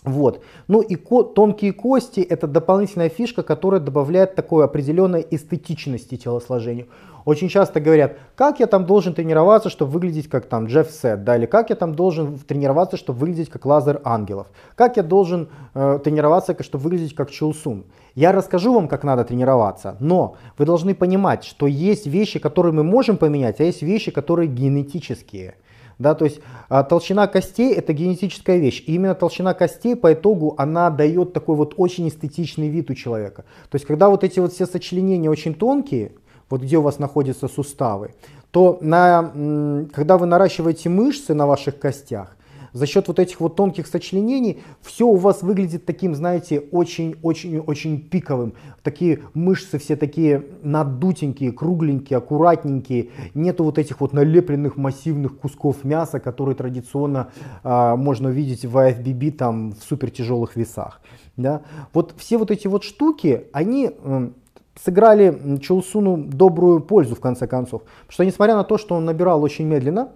[0.09, 0.43] Вот.
[0.67, 6.87] Ну и ко тонкие кости это дополнительная фишка, которая добавляет такой определенной эстетичности телосложению.
[7.25, 11.37] Очень часто говорят, как я там должен тренироваться, чтобы выглядеть как там Джефф Сет, да,
[11.37, 15.99] или как я там должен тренироваться, чтобы выглядеть как Лазер Ангелов, как я должен э,
[16.03, 17.85] тренироваться, чтобы выглядеть как Чулсун.
[18.15, 22.83] Я расскажу вам, как надо тренироваться, но вы должны понимать, что есть вещи, которые мы
[22.83, 25.57] можем поменять, а есть вещи, которые генетические.
[25.99, 28.85] Да, то есть а, толщина костей это генетическая вещь.
[28.87, 33.45] И именно толщина костей по итогу она дает такой вот очень эстетичный вид у человека.
[33.69, 36.13] То есть когда вот эти вот все сочленения очень тонкие,
[36.51, 38.15] вот где у вас находятся суставы,
[38.53, 42.37] то на, когда вы наращиваете мышцы на ваших костях,
[42.73, 48.55] за счет вот этих вот тонких сочленений все у вас выглядит таким, знаете, очень-очень-очень пиковым.
[48.83, 53.11] Такие мышцы все такие надутенькие, кругленькие, аккуратненькие.
[53.35, 57.31] Нету вот этих вот налепленных массивных кусков мяса, которые традиционно
[57.63, 61.01] а, можно увидеть в IFBB там в супер тяжелых весах.
[61.37, 61.63] Да?
[61.93, 63.91] Вот все вот эти вот штуки, они
[64.85, 67.83] сыграли Чулсуну добрую пользу в конце концов.
[67.83, 70.13] Потому что несмотря на то, что он набирал очень медленно,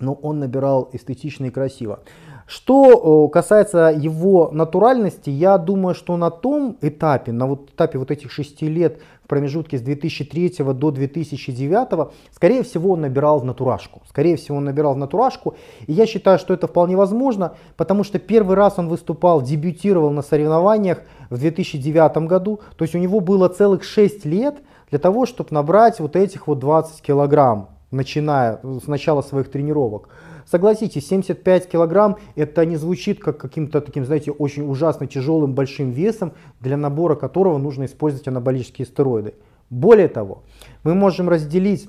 [0.00, 2.00] но он набирал эстетично и красиво.
[2.46, 8.30] Что касается его натуральности, я думаю, что на том этапе, на вот этапе вот этих
[8.30, 14.02] шести лет в промежутке с 2003 до 2009, скорее всего, он набирал в натурашку.
[14.06, 15.54] Скорее всего, он набирал в натурашку.
[15.86, 20.20] И я считаю, что это вполне возможно, потому что первый раз он выступал, дебютировал на
[20.20, 22.60] соревнованиях в 2009 году.
[22.76, 24.56] То есть у него было целых 6 лет
[24.90, 30.08] для того, чтобы набрать вот этих вот 20 килограмм, начиная с начала своих тренировок.
[30.46, 36.32] Согласитесь, 75 килограмм это не звучит как каким-то таким, знаете, очень ужасно тяжелым большим весом,
[36.60, 39.34] для набора которого нужно использовать анаболические стероиды.
[39.70, 40.42] Более того,
[40.82, 41.88] мы можем разделить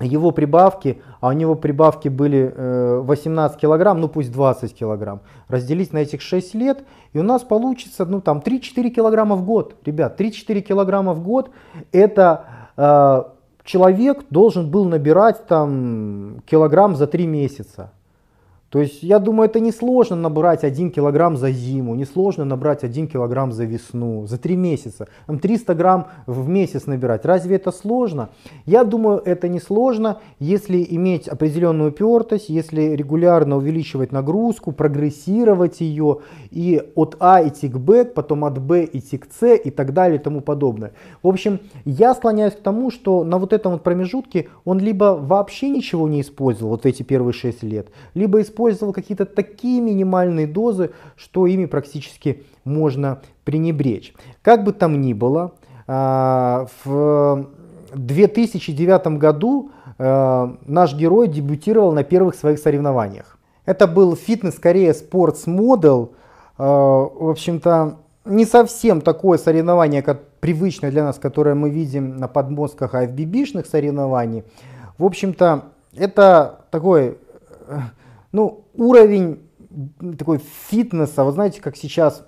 [0.00, 2.52] его прибавки, а у него прибавки были
[3.02, 7.42] 18 э, килограмм, ну пусть 20 килограмм, разделить на этих 6 лет, и у нас
[7.42, 9.76] получится ну там 3-4 килограмма в год.
[9.84, 11.50] Ребят, 3-4 килограмма в год
[11.92, 12.44] это
[12.76, 13.22] э,
[13.70, 17.92] человек должен был набирать там килограмм за 3 месяца.
[18.70, 23.52] То есть я думаю, это несложно набрать 1 килограмм за зиму, несложно набрать 1 килограмм
[23.52, 25.08] за весну, за 3 месяца.
[25.26, 27.24] Там 300 грамм в месяц набирать.
[27.24, 28.30] Разве это сложно?
[28.66, 36.20] Я думаю, это несложно, если иметь определенную упертость, если регулярно увеличивать нагрузку, прогрессировать ее
[36.52, 40.20] и от А идти к Б, потом от Б идти к С и так далее
[40.20, 40.92] и тому подобное.
[41.24, 45.70] В общем, я склоняюсь к тому, что на вот этом вот промежутке он либо вообще
[45.70, 50.90] ничего не использовал вот эти первые 6 лет, либо использовал использовал какие-то такие минимальные дозы,
[51.16, 54.12] что ими практически можно пренебречь.
[54.42, 55.52] Как бы там ни было,
[55.86, 57.46] а, в
[57.94, 63.38] 2009 году а, наш герой дебютировал на первых своих соревнованиях.
[63.64, 66.12] Это был фитнес скорее спортс модел,
[66.58, 67.96] в общем-то
[68.26, 74.44] не совсем такое соревнование, как привычное для нас, которое мы видим на подмостках IFBB-шных соревнований.
[74.98, 75.64] В общем-то,
[75.96, 77.18] это такой
[78.32, 79.40] ну, уровень
[80.18, 82.26] такой фитнеса, вы знаете, как сейчас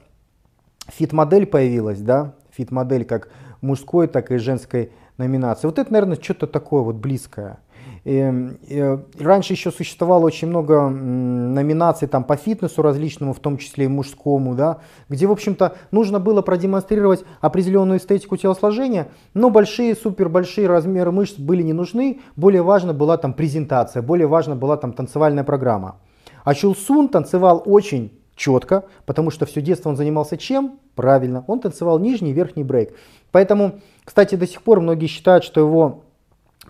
[0.88, 5.66] фит-модель появилась, да, фит-модель как мужской, так и женской номинации.
[5.66, 7.60] Вот это, наверное, что-то такое вот близкое.
[8.04, 13.88] И, раньше еще существовало очень много номинаций там по фитнесу различному, в том числе и
[13.88, 20.66] мужскому, да, где, в общем-то, нужно было продемонстрировать определенную эстетику телосложения, но большие, супер большие
[20.66, 25.44] размеры мышц были не нужны, более важна была там презентация, более важна была там танцевальная
[25.44, 25.96] программа.
[26.44, 30.80] А Чулсун танцевал очень четко, потому что все детство он занимался чем?
[30.96, 32.94] Правильно, он танцевал нижний и верхний брейк.
[33.30, 36.02] Поэтому, кстати, до сих пор многие считают, что его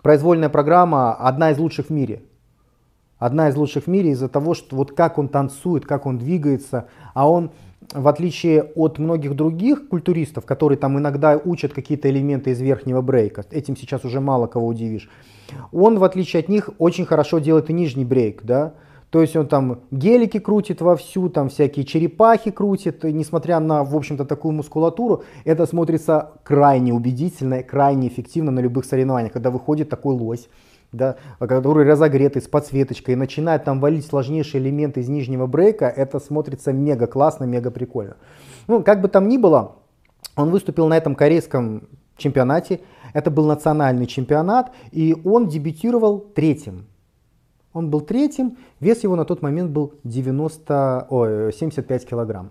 [0.03, 2.23] произвольная программа одна из лучших в мире.
[3.19, 6.89] Одна из лучших в мире из-за того, что вот как он танцует, как он двигается,
[7.15, 7.53] а он
[7.95, 13.45] в отличие от многих других культуристов, которые там иногда учат какие-то элементы из верхнего брейка,
[13.51, 15.11] этим сейчас уже мало кого удивишь,
[15.73, 18.75] он, в отличие от них, очень хорошо делает и нижний брейк, да,
[19.13, 23.95] то есть он там гелики крутит вовсю, там всякие черепахи крутит, и несмотря на, в
[23.95, 30.15] общем-то, такую мускулатуру, это смотрится крайне убедительно, крайне эффективно на любых соревнованиях, когда выходит такой
[30.15, 30.49] лось,
[30.93, 36.19] да, который разогретый с подсветочкой и начинает там валить сложнейшие элементы из нижнего брейка, это
[36.19, 38.17] смотрится мега классно, мега прикольно.
[38.67, 39.77] Ну, как бы там ни было,
[40.37, 42.81] он выступил на этом корейском чемпионате,
[43.13, 46.87] это был национальный чемпионат, и он дебютировал третьим.
[47.73, 52.51] Он был третьим, вес его на тот момент был 90, ой, 75 килограмм.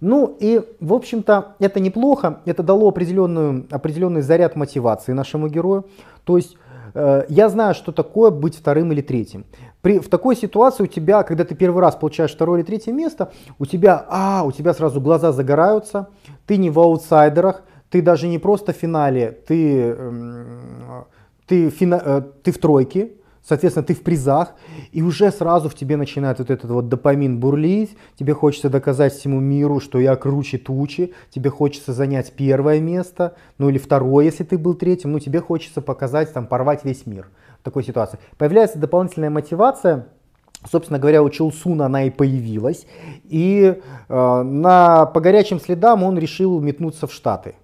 [0.00, 5.86] Ну и, в общем-то, это неплохо, это дало определенную, определенный заряд мотивации нашему герою.
[6.24, 6.56] То есть
[6.94, 9.44] э, я знаю, что такое быть вторым или третьим.
[9.80, 13.32] При, в такой ситуации у тебя, когда ты первый раз получаешь второе или третье место,
[13.58, 16.08] у тебя, а, у тебя сразу глаза загораются,
[16.46, 21.02] ты не в аутсайдерах, ты даже не просто в финале, ты, э,
[21.46, 23.12] ты, фина, э, ты в тройке,
[23.46, 24.54] Соответственно, ты в призах,
[24.92, 29.40] и уже сразу в тебе начинает вот этот вот допамин бурлить, тебе хочется доказать всему
[29.40, 34.58] миру, что я круче тучи, тебе хочется занять первое место, ну или второе, если ты
[34.58, 37.28] был третьим, ну тебе хочется показать, там, порвать весь мир
[37.60, 38.18] в такой ситуации.
[38.36, 40.06] Появляется дополнительная мотивация,
[40.68, 42.84] Собственно говоря, у Челсуна она и появилась.
[43.24, 43.76] И
[44.08, 47.54] э, на, по горячим следам он решил метнуться в Штаты.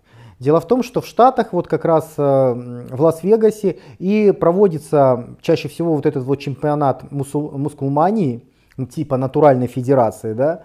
[0.44, 5.68] Дело в том, что в Штатах, вот как раз э, в Лас-Вегасе и проводится чаще
[5.68, 8.44] всего вот этот вот чемпионат мусул, мускулмании,
[8.90, 10.60] типа натуральной федерации, да,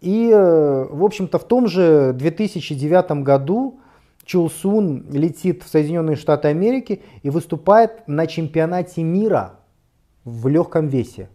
[0.00, 3.78] и, э, в общем-то, в том же 2009 году
[4.24, 9.60] Чулсун летит в Соединенные Штаты Америки и выступает на чемпионате мира
[10.24, 11.28] в легком весе.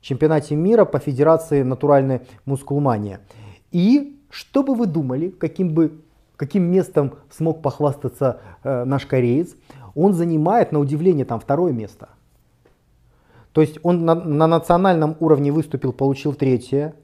[0.00, 3.20] Чемпионате мира по федерации натуральной мускулмания.
[3.70, 6.02] И что бы вы думали, каким бы
[6.36, 9.54] каким местом смог похвастаться э, наш кореец,
[9.94, 12.08] он занимает, на удивление, там второе место.
[13.52, 16.94] То есть он на, на национальном уровне выступил, получил третье.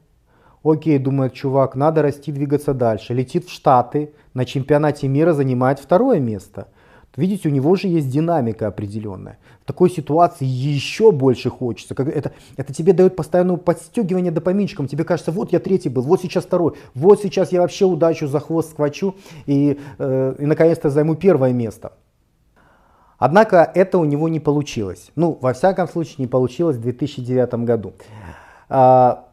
[0.64, 3.14] Окей, думает чувак, надо расти, двигаться дальше.
[3.14, 6.68] Летит в Штаты, на чемпионате мира занимает второе место.
[7.16, 9.38] Видите, у него же есть динамика определенная.
[9.62, 11.94] В такой ситуации еще больше хочется.
[11.94, 14.86] Как это, это тебе дает постоянное подстегивание допаминчиком.
[14.86, 18.38] Тебе кажется, вот я третий был, вот сейчас второй, вот сейчас я вообще удачу за
[18.40, 21.92] хвост схвачу и, э, и наконец-то займу первое место.
[23.18, 25.10] Однако это у него не получилось.
[25.16, 27.94] Ну, во всяком случае, не получилось в 2009 году.
[28.68, 29.27] А,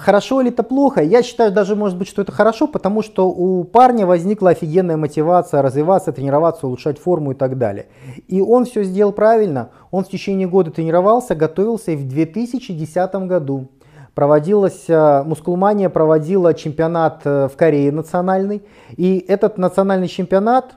[0.00, 1.02] Хорошо или это плохо?
[1.02, 5.60] Я считаю даже, может быть, что это хорошо, потому что у парня возникла офигенная мотивация
[5.60, 7.88] развиваться, тренироваться, улучшать форму и так далее.
[8.26, 9.68] И он все сделал правильно.
[9.90, 13.68] Он в течение года тренировался, готовился и в 2010 году
[14.14, 18.62] проводилась, э, Мускулмания проводила чемпионат э, в Корее национальный.
[18.96, 20.76] И этот национальный чемпионат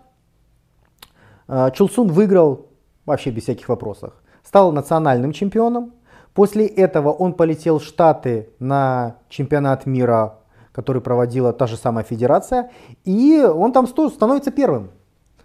[1.47, 2.67] э, Чулсун выиграл
[3.05, 4.13] вообще без всяких вопросов.
[4.43, 5.93] Стал национальным чемпионом.
[6.34, 10.40] После этого он полетел в Штаты на чемпионат мира,
[10.72, 12.72] который проводила та же самая федерация,
[13.06, 14.92] и он там становится первым.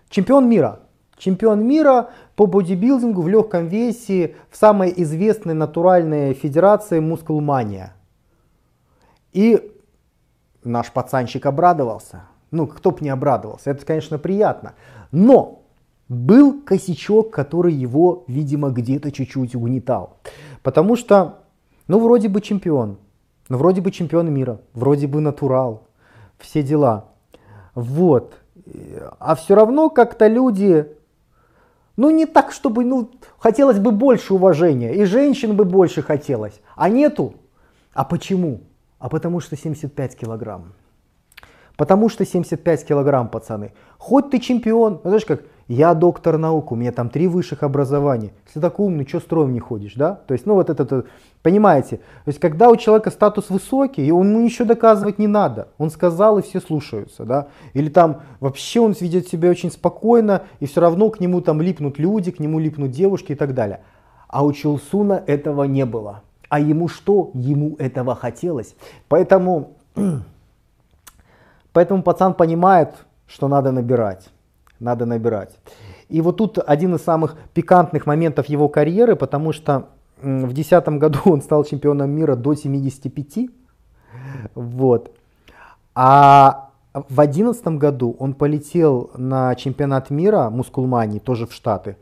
[0.09, 0.80] Чемпион мира.
[1.18, 7.93] Чемпион мира по бодибилдингу в легком весе в самой известной натуральной федерации Мускулмания.
[9.32, 9.74] И
[10.64, 12.22] наш пацанчик обрадовался.
[12.51, 14.74] Ну, кто бы не обрадовался, это, конечно, приятно.
[15.11, 15.57] Но
[16.09, 20.18] был косячок, который его, видимо, где-то чуть-чуть угнетал.
[20.62, 21.40] Потому что,
[21.86, 22.98] ну, вроде бы чемпион,
[23.48, 25.86] ну, вроде бы чемпион мира, вроде бы натурал,
[26.38, 27.06] все дела.
[27.74, 28.34] Вот.
[29.18, 30.86] А все равно как-то люди,
[31.96, 36.88] ну, не так, чтобы, ну, хотелось бы больше уважения, и женщин бы больше хотелось, а
[36.88, 37.34] нету.
[37.92, 38.61] А почему?
[38.98, 40.72] А потому что 75 килограмм.
[41.76, 43.72] Потому что 75 килограмм, пацаны.
[43.98, 48.32] Хоть ты чемпион, знаешь как, я доктор наук, у меня там три высших образования.
[48.46, 50.14] Если такой умный, что строем не ходишь, да?
[50.26, 51.04] То есть, ну вот это, это,
[51.42, 51.98] понимаете?
[51.98, 55.68] То есть, когда у человека статус высокий, и ему ничего доказывать не надо.
[55.76, 57.48] Он сказал, и все слушаются, да?
[57.74, 61.98] Или там вообще он ведет себя очень спокойно, и все равно к нему там липнут
[61.98, 63.80] люди, к нему липнут девушки и так далее.
[64.26, 66.22] А у Челсуна этого не было.
[66.48, 67.30] А ему что?
[67.34, 68.74] Ему этого хотелось.
[69.08, 69.74] Поэтому,
[71.74, 72.94] поэтому пацан понимает,
[73.26, 74.30] что надо набирать
[74.80, 75.58] надо набирать.
[76.08, 79.88] И вот тут один из самых пикантных моментов его карьеры, потому что
[80.20, 83.50] в 2010 году он стал чемпионом мира до 75.
[84.54, 85.12] Вот.
[85.94, 91.96] А в 2011 году он полетел на чемпионат мира мускулмании, тоже в Штаты,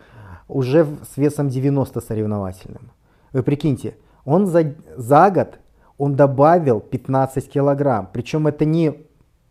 [0.49, 2.91] уже с весом 90 соревновательным.
[3.33, 5.59] Вы прикиньте, он за, за год
[5.99, 8.09] он добавил 15 килограмм.
[8.13, 9.06] Причем это не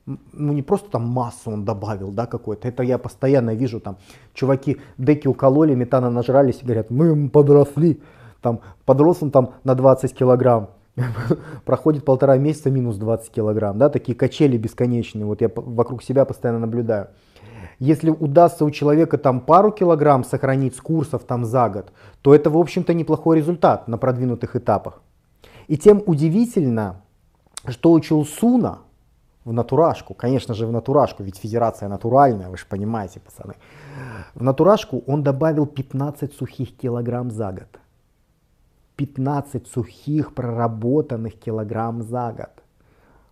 [0.06, 3.97] ну не просто там массу он добавил, да, какой-то, это я постоянно вижу, там,
[4.34, 8.01] чуваки деки укололи, метана нажрались и говорят, мы подросли,
[8.41, 10.70] там, подрос он там на 20 килограмм,
[11.66, 16.60] проходит полтора месяца минус 20 килограмм, да, такие качели бесконечные, вот я вокруг себя постоянно
[16.60, 17.08] наблюдаю.
[17.80, 21.91] Если удастся у человека там пару килограмм сохранить с курсов там за год,
[22.22, 25.01] то это, в общем-то, неплохой результат на продвинутых этапах.
[25.68, 27.01] И тем удивительно,
[27.68, 28.80] что у Чулсуна,
[29.46, 33.54] в натурашку, конечно же в натурашку, ведь федерация натуральная, вы же понимаете, пацаны.
[34.34, 37.80] В натурашку он добавил 15 сухих килограмм за год.
[38.96, 42.64] 15 сухих проработанных килограмм за год.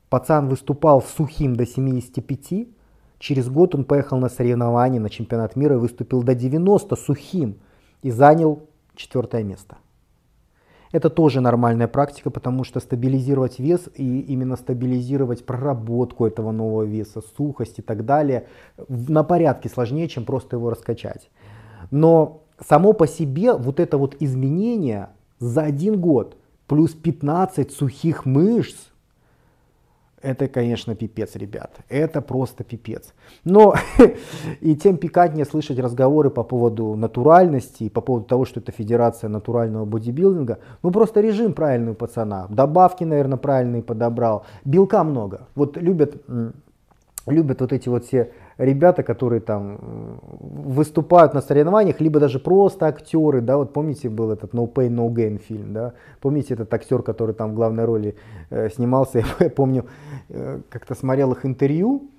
[0.10, 2.68] Пацан выступал сухим до 75,
[3.18, 7.56] через год он поехал на соревнования на чемпионат мира и выступил до 90 сухим
[8.04, 8.60] и занял
[8.96, 9.78] четвертое место.
[10.94, 17.22] Это тоже нормальная практика, потому что стабилизировать вес и именно стабилизировать проработку этого нового веса,
[17.36, 18.48] сухость и так далее
[18.88, 21.32] на порядке сложнее, чем просто его раскачать.
[21.90, 26.38] Но само по себе вот это вот изменение за один год
[26.68, 28.78] плюс 15 сухих мышц,
[30.24, 31.76] это, конечно, пипец, ребят.
[31.90, 33.14] Это просто пипец.
[33.44, 33.76] Но
[34.62, 39.86] и тем пикантнее слышать разговоры по поводу натуральности, по поводу того, что это федерация натурального
[39.86, 40.60] бодибилдинга.
[40.82, 42.48] Ну, просто режим правильный у пацана.
[42.50, 44.46] Добавки, наверное, правильные подобрал.
[44.64, 45.48] Белка много.
[45.56, 46.16] Вот любят,
[47.28, 53.42] любят вот эти вот все ребята, которые там выступают на соревнованиях, либо даже просто актеры,
[53.42, 57.36] да, вот помните был этот No Pain No Gain фильм, да, помните этот актер, который
[57.36, 58.16] там в главной роли
[58.50, 59.86] э, снимался, я помню,
[60.30, 62.10] э, как-то смотрел их интервью,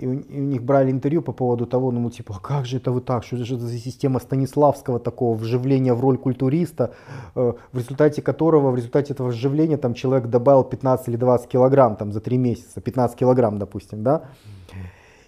[0.00, 2.78] и у, и у них брали интервью по поводу того, ну, типа, а как же
[2.78, 6.92] это вы так, что же это за система Станиславского такого вживления в роль культуриста,
[7.34, 11.96] э, в результате которого, в результате этого вживления там человек добавил 15 или 20 килограмм
[11.96, 14.22] там за 3 месяца, 15 килограмм, допустим, да,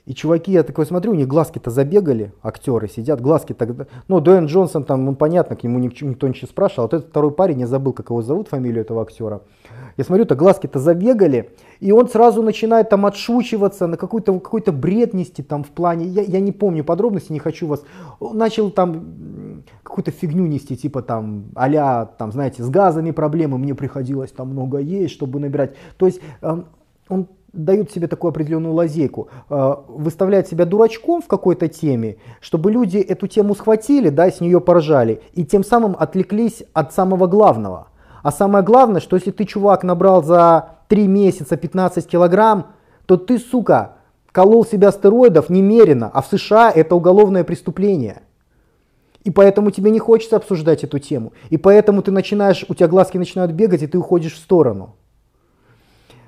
[0.08, 3.86] И чуваки, я такой смотрю, у них глазки-то забегали, актеры сидят, глазки тогда.
[4.08, 6.84] Ну, Дуэйн Джонсон там, ну, понятно, к нему никто, никто ничего спрашивал.
[6.84, 9.42] А вот этот второй парень, я забыл, как его зовут, фамилию этого актера.
[9.98, 11.50] Я смотрю-то, глазки-то забегали,
[11.80, 16.22] и он сразу начинает там отшучиваться, на какой-то какой бред нести там в плане, я,
[16.22, 17.84] я не помню подробности, не хочу вас,
[18.18, 23.74] он начал там какую-то фигню нести, типа там, а там, знаете, с газами проблемы, мне
[23.74, 25.74] приходилось там много есть, чтобы набирать.
[25.98, 26.64] То есть он,
[27.10, 27.26] он
[27.58, 33.26] дают себе такую определенную лазейку, э, выставляют себя дурачком в какой-то теме, чтобы люди эту
[33.26, 37.88] тему схватили, да, с нее поржали, и тем самым отвлеклись от самого главного.
[38.22, 42.68] А самое главное, что если ты, чувак, набрал за 3 месяца 15 килограмм,
[43.06, 43.96] то ты, сука,
[44.32, 48.22] колол себя стероидов немерено, а в США это уголовное преступление.
[49.24, 51.32] И поэтому тебе не хочется обсуждать эту тему.
[51.50, 54.94] И поэтому ты начинаешь, у тебя глазки начинают бегать, и ты уходишь в сторону.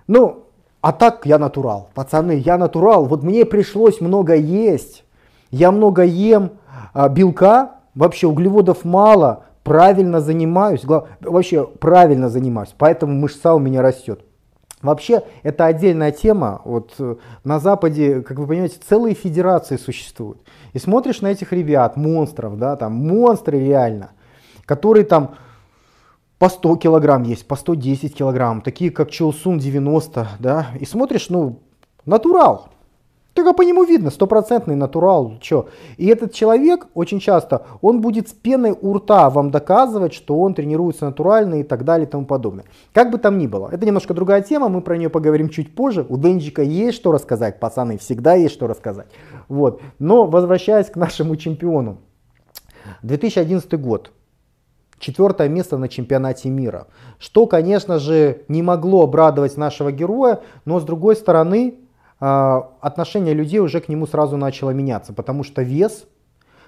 [0.07, 0.50] Ну,
[0.81, 1.91] а так я натурал.
[1.95, 3.07] Пацаны, я натурал.
[3.07, 5.05] Вот мне пришлось много есть.
[5.51, 6.53] Я много ем
[6.93, 10.85] а, белка, вообще углеводов мало, правильно занимаюсь,
[11.21, 14.25] вообще правильно занимаюсь, поэтому мышца у меня растет.
[14.83, 16.63] Вообще, это отдельная тема.
[16.65, 20.39] Вот э, на Западе, как вы понимаете, целые федерации существуют.
[20.73, 24.13] И смотришь на этих ребят, монстров, да, там монстры реально,
[24.65, 25.35] которые там
[26.41, 31.59] по 100 килограмм есть, по 110 килограмм, такие как Чулсун 90, да, и смотришь, ну,
[32.07, 32.71] натурал,
[33.35, 35.69] только по нему видно, стопроцентный натурал, что.
[35.99, 40.55] И этот человек очень часто, он будет с пеной у рта вам доказывать, что он
[40.55, 42.65] тренируется натурально и так далее и тому подобное.
[42.95, 43.69] Как бы там ни было.
[43.71, 46.07] Это немножко другая тема, мы про нее поговорим чуть позже.
[46.09, 49.09] У Денджика есть что рассказать, пацаны, всегда есть что рассказать.
[49.49, 49.83] Вот.
[49.99, 51.99] Но возвращаясь к нашему чемпиону.
[53.03, 54.11] 2011 год.
[55.01, 56.87] Четвертое место на чемпионате мира.
[57.19, 61.77] Что, конечно же, не могло обрадовать нашего героя, но с другой стороны,
[62.21, 66.05] а, отношение людей уже к нему сразу начало меняться, потому что вес,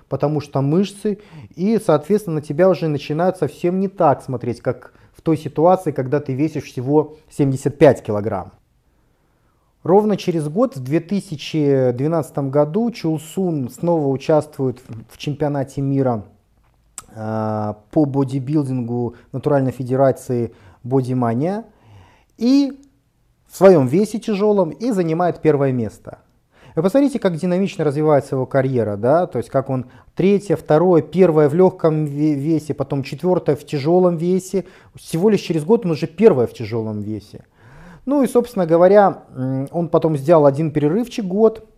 [0.09, 1.19] потому что мышцы,
[1.55, 6.33] и, соответственно, тебя уже начинают совсем не так смотреть, как в той ситуации, когда ты
[6.33, 8.53] весишь всего 75 килограмм.
[9.83, 14.81] Ровно через год, в 2012 году, Чулсун снова участвует
[15.11, 16.25] в чемпионате мира
[17.15, 21.65] по бодибилдингу Натуральной Федерации Бодимания
[22.39, 22.81] и
[23.49, 26.19] в своем весе тяжелом и занимает первое место.
[26.75, 31.51] Вы посмотрите, как динамично развивается его карьера, да, то есть как он третье, второе, первое
[31.51, 36.47] в легком весе, потом четвертое в тяжелом весе, всего лишь через год он уже первое
[36.47, 37.45] в тяжелом весе.
[38.07, 39.25] Ну и, собственно говоря,
[39.71, 41.69] он потом сделал один перерывчик год,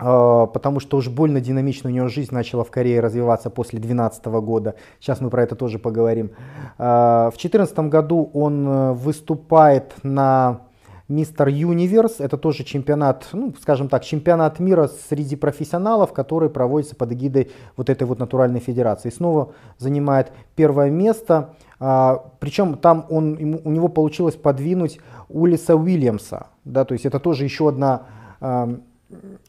[0.00, 4.74] потому что уж больно динамично у него жизнь начала в Корее развиваться после 2012 года.
[4.98, 6.30] Сейчас мы про это тоже поговорим.
[6.78, 10.62] А, в 2014 году он э, выступает на
[11.10, 12.20] Мистер Юниверс.
[12.20, 17.90] Это тоже чемпионат, ну, скажем так, чемпионат мира среди профессионалов, который проводится под эгидой вот
[17.90, 19.10] этой вот натуральной федерации.
[19.10, 21.56] снова занимает первое место.
[21.78, 26.46] А, причем там он, у него получилось подвинуть Улиса Уильямса.
[26.64, 28.06] Да, то есть это тоже еще одна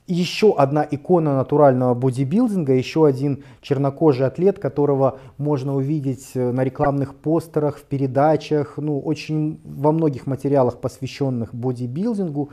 [0.07, 7.15] еще одна икона натурального бодибилдинга, еще один чернокожий атлет, которого можно увидеть э, на рекламных
[7.15, 12.49] постерах, в передачах, ну, очень во многих материалах, посвященных бодибилдингу.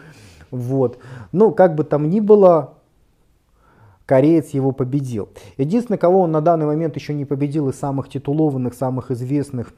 [0.50, 0.98] Вот.
[1.32, 2.74] Но как бы там ни было,
[4.06, 5.28] кореец его победил.
[5.56, 9.72] Единственное, кого он на данный момент еще не победил из самых титулованных, самых известных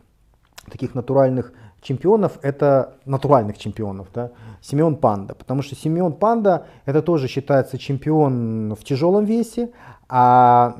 [0.70, 1.52] таких натуральных
[1.82, 5.34] чемпионов, это натуральных чемпионов, да, Симеон Панда.
[5.34, 9.70] Потому что Симеон Панда это тоже считается чемпион в тяжелом весе,
[10.08, 10.76] а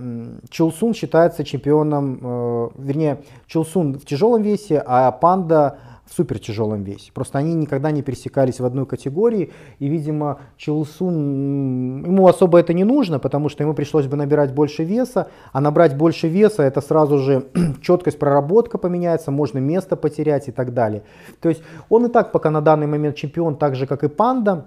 [0.51, 5.79] Чулсун считается чемпионом, э, вернее, Чулсун в тяжелом весе, а Панда
[6.11, 7.13] в супертяжелом весе.
[7.15, 12.83] Просто они никогда не пересекались в одной категории, и, видимо, Челсун, ему особо это не
[12.83, 17.19] нужно, потому что ему пришлось бы набирать больше веса, а набрать больше веса, это сразу
[17.19, 17.47] же
[17.81, 21.05] четкость проработка поменяется, можно место потерять и так далее.
[21.41, 24.67] То есть он и так пока на данный момент чемпион, так же, как и Панда,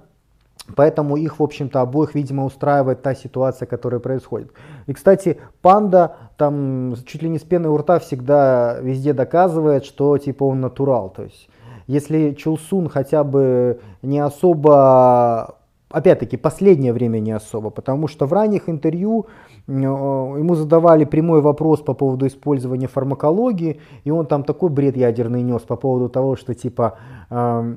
[0.76, 4.52] Поэтому их, в общем-то, обоих, видимо, устраивает та ситуация, которая происходит.
[4.88, 10.18] И, кстати, панда там чуть ли не с пеной у рта всегда везде доказывает, что
[10.18, 11.10] типа он натурал.
[11.10, 11.50] То есть,
[11.88, 15.58] если Чулсун хотя бы не особо
[15.94, 19.28] опять-таки, последнее время не особо, потому что в ранних интервью
[19.68, 25.44] э, ему задавали прямой вопрос по поводу использования фармакологии, и он там такой бред ядерный
[25.44, 26.98] нес по поводу того, что типа
[27.30, 27.76] э,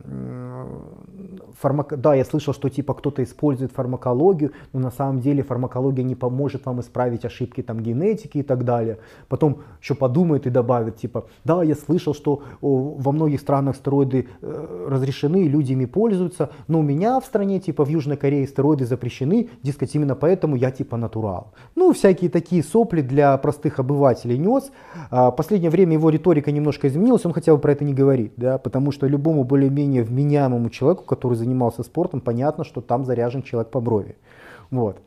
[1.61, 1.99] фармак...
[2.01, 6.67] да, я слышал, что типа кто-то использует фармакологию, но на самом деле фармакология не поможет
[6.67, 8.99] вам исправить ошибки там генетики и так далее.
[9.29, 14.29] Потом еще подумает и добавит, типа, да, я слышал, что о, во многих странах стероиды
[14.43, 18.85] э, разрешены, люди ими пользуются, но у меня в стране, типа в Южной Корее стероиды
[18.85, 21.53] запрещены, дескать, именно поэтому я типа натурал.
[21.75, 24.71] Ну, всякие такие сопли для простых обывателей нес.
[25.11, 28.59] А, последнее время его риторика немножко изменилась, он хотя бы про это не говорит, да,
[28.59, 33.81] потому что любому более-менее вменяемому человеку, который занимался спортом, понятно, что там заряжен человек по
[33.81, 34.17] брови.
[34.71, 34.99] Вот.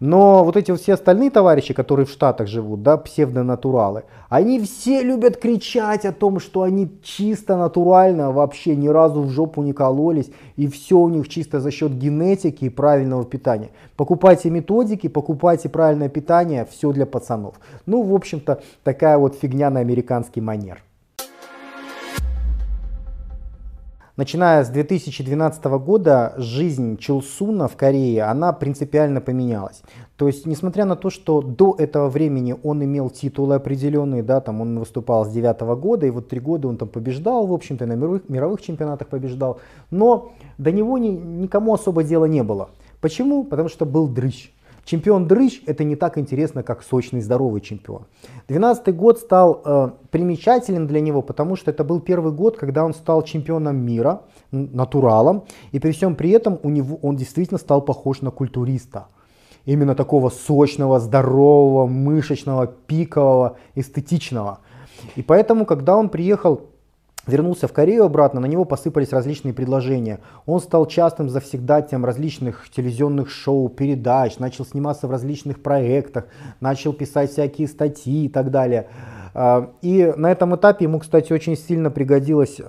[0.00, 5.36] Но вот эти все остальные товарищи, которые в Штатах живут, да, псевдонатуралы, они все любят
[5.36, 10.66] кричать о том, что они чисто натурально, вообще ни разу в жопу не кололись, и
[10.66, 13.70] все у них чисто за счет генетики и правильного питания.
[13.96, 17.54] Покупайте методики, покупайте правильное питание, все для пацанов.
[17.86, 20.82] Ну, в общем-то, такая вот фигня на американский манер.
[24.16, 29.82] Начиная с 2012 года жизнь Чулсуна в Корее, она принципиально поменялась.
[30.16, 34.60] То есть, несмотря на то, что до этого времени он имел титулы определенные, да, там
[34.60, 37.94] он выступал с 9 года, и вот три года он там побеждал, в общем-то, на
[37.94, 39.58] мировых, мировых чемпионатах побеждал,
[39.90, 42.70] но до него ни, никому особо дела не было.
[43.00, 43.42] Почему?
[43.42, 44.53] Потому что был дрыщ.
[44.84, 48.06] Чемпион дрыщ это не так интересно, как сочный здоровый чемпион.
[48.48, 52.92] 12 год стал э, примечателен для него, потому что это был первый год, когда он
[52.92, 58.20] стал чемпионом мира, натуралом, и при всем при этом у него, он действительно стал похож
[58.20, 59.08] на культуриста.
[59.64, 64.58] Именно такого сочного, здорового, мышечного, пикового, эстетичного.
[65.16, 66.60] И поэтому, когда он приехал
[67.26, 70.20] вернулся в Корею обратно, на него посыпались различные предложения.
[70.46, 76.26] Он стал частым завсегдатием различных телевизионных шоу, передач, начал сниматься в различных проектах,
[76.60, 78.88] начал писать всякие статьи и так далее.
[79.34, 82.60] А, и на этом этапе ему, кстати, очень сильно пригодилось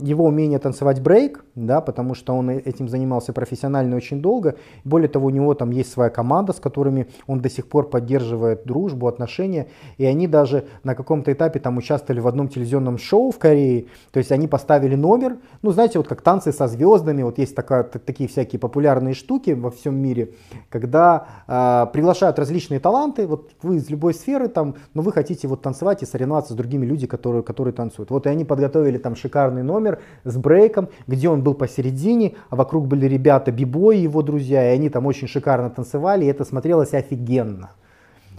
[0.00, 4.56] его умение танцевать брейк, да, потому что он этим занимался профессионально очень долго.
[4.84, 8.64] Более того, у него там есть своя команда, с которыми он до сих пор поддерживает
[8.64, 9.68] дружбу, отношения.
[9.96, 13.86] И они даже на каком-то этапе там участвовали в одном телевизионном шоу в Корее.
[14.12, 17.82] То есть они поставили номер, ну знаете, вот как танцы со звездами, вот есть такая,
[17.84, 20.34] такие всякие популярные штуки во всем мире,
[20.68, 25.62] когда э, приглашают различные таланты, вот вы из любой сферы там, но вы хотите вот
[25.62, 28.10] танцевать и соревноваться с другими людьми, которые, которые танцуют.
[28.10, 32.56] Вот и они подготовили там шикарный номер, номер с брейком, где он был посередине, а
[32.56, 36.94] вокруг были ребята бибои, его друзья, и они там очень шикарно танцевали, и это смотрелось
[36.94, 37.70] офигенно.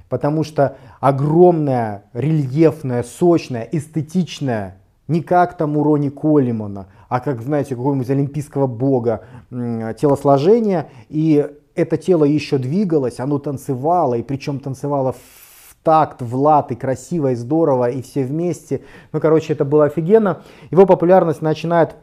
[0.09, 4.77] Потому что огромная, рельефная, сочная, эстетичная,
[5.07, 10.89] не как там у Рони Коллимана, а как, знаете, какого-нибудь олимпийского бога телосложения.
[11.09, 15.48] И это тело еще двигалось, оно танцевало, и причем танцевало в
[15.83, 18.81] такт, в лад, и красиво, и здорово, и все вместе.
[19.11, 20.43] Ну, короче, это было офигенно.
[20.71, 21.95] Его популярность начинает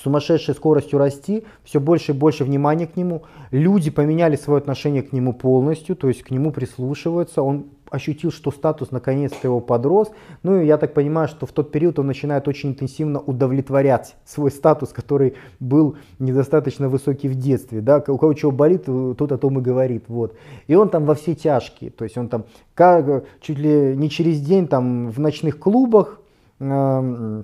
[0.00, 3.22] сумасшедшей скоростью расти, все больше и больше внимания к нему.
[3.50, 7.42] Люди поменяли свое отношение к нему полностью, то есть к нему прислушиваются.
[7.42, 10.10] Он ощутил, что статус наконец-то его подрос.
[10.42, 14.50] Ну и я так понимаю, что в тот период он начинает очень интенсивно удовлетворять свой
[14.50, 17.82] статус, который был недостаточно высокий в детстве.
[17.82, 18.02] Да?
[18.08, 20.04] У кого чего болит, тот о том и говорит.
[20.08, 20.34] Вот.
[20.68, 21.90] И он там во все тяжкие.
[21.90, 26.18] То есть он там как, чуть ли не через день там в ночных клубах
[26.60, 27.42] э,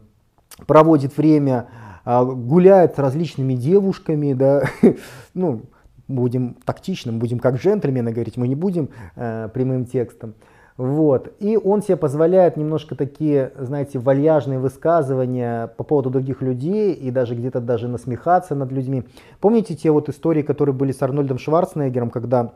[0.67, 4.65] проводит время, э, гуляет с различными девушками, да,
[5.35, 5.63] ну,
[6.09, 10.35] будем тактичным, будем как джентльмены говорить, мы не будем э, прямым текстом.
[10.79, 11.35] Вот.
[11.41, 17.35] И он себе позволяет немножко такие, знаете, вальяжные высказывания по поводу других людей и даже
[17.35, 19.03] где-то даже насмехаться над людьми.
[19.41, 22.53] Помните те вот истории, которые были с Арнольдом Шварценеггером, когда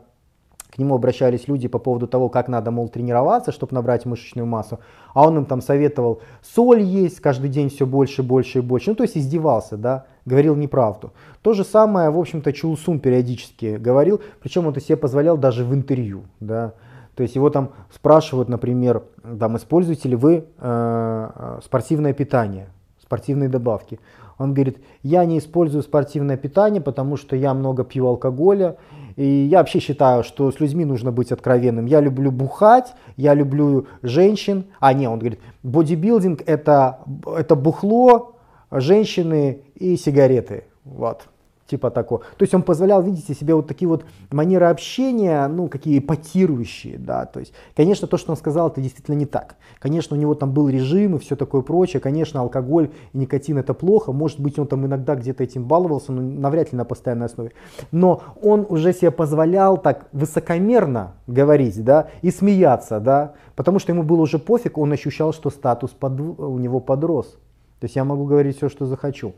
[0.73, 4.79] к нему обращались люди по поводу того, как надо, мол, тренироваться, чтобы набрать мышечную массу,
[5.13, 8.95] а он им там советовал соль есть каждый день все больше, больше и больше, ну
[8.95, 11.13] то есть издевался, да, говорил неправду.
[11.43, 15.75] То же самое, в общем-то, Чулсун периодически говорил, причем он это себе позволял даже в
[15.75, 16.73] интервью, да,
[17.13, 19.03] то есть его там спрашивают, например,
[19.39, 22.69] там, используете ли вы э, спортивное питание,
[22.99, 23.99] спортивные добавки.
[24.39, 28.77] Он говорит, я не использую спортивное питание, потому что я много пью алкоголя,
[29.15, 31.85] и я вообще считаю, что с людьми нужно быть откровенным.
[31.85, 34.65] Я люблю бухать, я люблю женщин.
[34.79, 38.35] А, не, он говорит, бодибилдинг это, это бухло,
[38.71, 40.65] женщины и сигареты.
[40.83, 41.27] Вот
[41.73, 42.21] типа такого.
[42.37, 47.25] То есть он позволял, видите, себе вот такие вот манеры общения, ну, какие эпатирующие, да,
[47.25, 49.55] то есть, конечно, то, что он сказал, это действительно не так.
[49.79, 53.73] Конечно, у него там был режим и все такое прочее, конечно, алкоголь и никотин это
[53.73, 57.51] плохо, может быть, он там иногда где-то этим баловался, но навряд ли на постоянной основе.
[57.91, 64.03] Но он уже себе позволял так высокомерно говорить, да, и смеяться, да, потому что ему
[64.03, 67.37] было уже пофиг, он ощущал, что статус под, у него подрос.
[67.79, 69.33] То есть я могу говорить все, что захочу.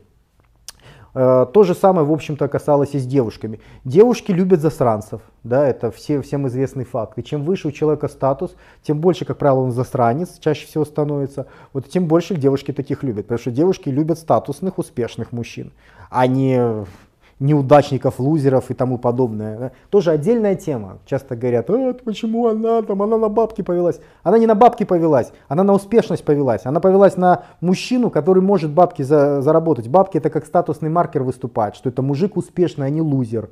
[1.18, 3.58] Э, то же самое, в общем-то, касалось и с девушками.
[3.84, 7.18] Девушки любят засранцев, да, это все, всем известный факт.
[7.18, 11.46] И чем выше у человека статус, тем больше, как правило, он засранец чаще всего становится,
[11.72, 13.24] вот тем больше девушки таких любят.
[13.24, 15.72] Потому что девушки любят статусных, успешных мужчин,
[16.10, 16.84] а не
[17.38, 19.58] неудачников, лузеров и тому подобное.
[19.58, 19.72] Да?
[19.90, 20.98] Тоже отдельная тема.
[21.04, 24.00] Часто говорят, а, почему она там, она на бабки повелась.
[24.22, 26.64] Она не на бабки повелась, она на успешность повелась.
[26.64, 29.88] Она повелась на мужчину, который может бабки за, заработать.
[29.88, 33.50] Бабки это как статусный маркер выступает, что это мужик успешный, а не лузер.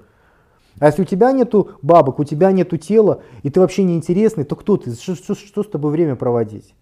[0.81, 4.45] А если у тебя нету бабок, у тебя нету тела, и ты вообще не интересный,
[4.45, 4.93] то кто ты?
[4.95, 6.75] Что, что, что с тобой время проводить?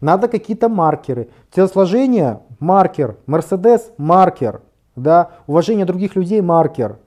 [0.00, 1.28] Надо какие-то маркеры.
[1.50, 3.16] Телосложение– маркер.
[3.26, 4.62] Мерседес– маркер
[5.02, 6.98] да, уважение других людей маркер.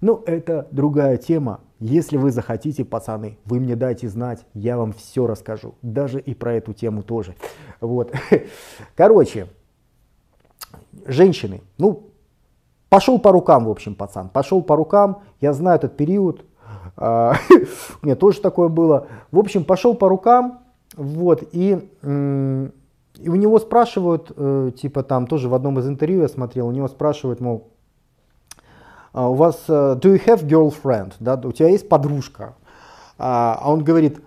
[0.00, 1.60] Ну, это другая тема.
[1.78, 5.74] Если вы захотите, пацаны, вы мне дайте знать, я вам все расскажу.
[5.82, 7.34] Даже и про эту тему тоже.
[7.80, 8.12] Вот.
[8.96, 9.48] Короче,
[11.06, 12.10] женщины, ну,
[12.88, 14.28] пошел по рукам, в общем, пацан.
[14.28, 16.44] Пошел по рукам, я знаю этот период.
[16.96, 17.34] А,
[18.02, 19.08] у меня тоже такое было.
[19.30, 20.60] В общем, пошел по рукам,
[20.96, 21.90] вот, и
[23.22, 26.72] и у него спрашивают, э, типа там тоже в одном из интервью я смотрел, у
[26.72, 27.68] него спрашивают, мол,
[29.12, 32.54] «А у вас, э, do you have girlfriend, да, у тебя есть подружка?
[33.18, 34.20] А, а он говорит,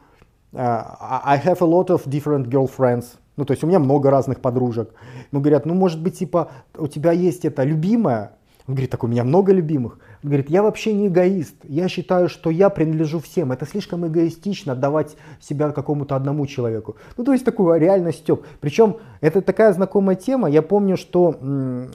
[0.54, 4.94] I have a lot of different girlfriends, ну то есть у меня много разных подружек.
[5.32, 8.32] Ну говорят, ну может быть типа у тебя есть это любимая,
[8.68, 10.00] он говорит, так у меня много любимых.
[10.26, 11.54] Говорит, я вообще не эгоист.
[11.64, 13.52] Я считаю, что я принадлежу всем.
[13.52, 16.96] Это слишком эгоистично отдавать себя какому-то одному человеку.
[17.16, 18.44] Ну, то есть такую реально степ.
[18.60, 20.50] Причем это такая знакомая тема.
[20.50, 21.36] Я помню, что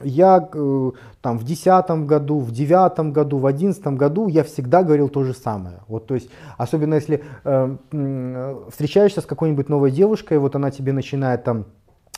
[0.04, 5.08] я э, там в десятом году, в девятом году, в одиннадцатом году я всегда говорил
[5.08, 5.80] то же самое.
[5.88, 10.92] Вот, то есть, особенно если э, э, встречаешься с какой-нибудь новой девушкой, вот она тебе
[10.92, 11.64] начинает там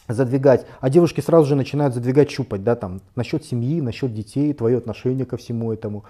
[0.09, 4.79] задвигать, а девушки сразу же начинают задвигать, щупать, да, там, насчет семьи, насчет детей, твое
[4.79, 6.05] отношение ко всему этому.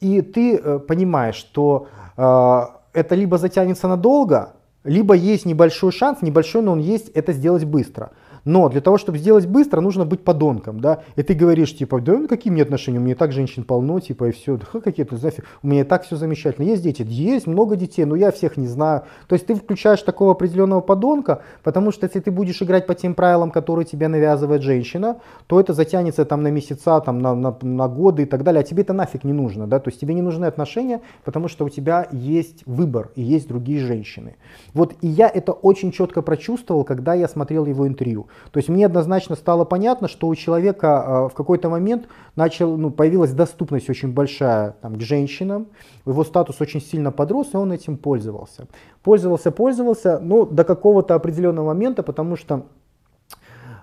[0.00, 2.60] И ты э, понимаешь, что э,
[2.92, 8.10] это либо затянется надолго, либо есть небольшой шанс, небольшой, но он есть, это сделать быстро.
[8.46, 11.02] Но для того, чтобы сделать быстро, нужно быть подонком, да.
[11.16, 13.98] И ты говоришь, типа, да ну какие мне отношения, у меня и так женщин полно,
[13.98, 16.64] типа, и все, да какие-то, знаешь, у меня и так все замечательно.
[16.64, 19.02] Есть дети, есть много детей, но я всех не знаю.
[19.26, 23.14] То есть ты включаешь такого определенного подонка, потому что если ты будешь играть по тем
[23.14, 27.88] правилам, которые тебе навязывает женщина, то это затянется там на месяца, там на, на, на
[27.88, 30.22] годы и так далее, а тебе это нафиг не нужно, да, то есть тебе не
[30.22, 34.36] нужны отношения, потому что у тебя есть выбор и есть другие женщины.
[34.72, 38.28] Вот и я это очень четко прочувствовал, когда я смотрел его интервью.
[38.50, 42.90] То есть мне однозначно стало понятно, что у человека а, в какой-то момент начал, ну,
[42.90, 45.68] появилась доступность очень большая там, к женщинам,
[46.04, 48.66] его статус очень сильно подрос, и он этим пользовался.
[49.02, 52.66] Пользовался, пользовался, но до какого-то определенного момента, потому что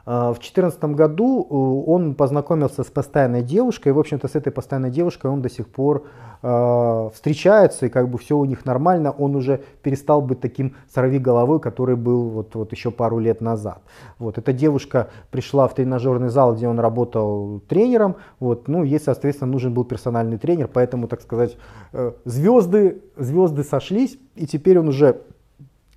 [0.06, 4.92] в 2014 году э, он познакомился с постоянной девушкой, и, в общем-то, с этой постоянной
[4.92, 6.06] девушкой он до сих пор
[6.42, 11.20] э, встречается, и как бы все у них нормально, он уже перестал быть таким сорви
[11.20, 13.82] головой, который был вот, вот еще пару лет назад.
[14.20, 19.54] Вот, эта девушка пришла в тренажерный зал, где он работал тренером, вот, ну, ей, соответственно,
[19.54, 21.56] нужен был персональный тренер, поэтому, так сказать,
[21.94, 25.22] э, звезды, звезды сошлись, и теперь он уже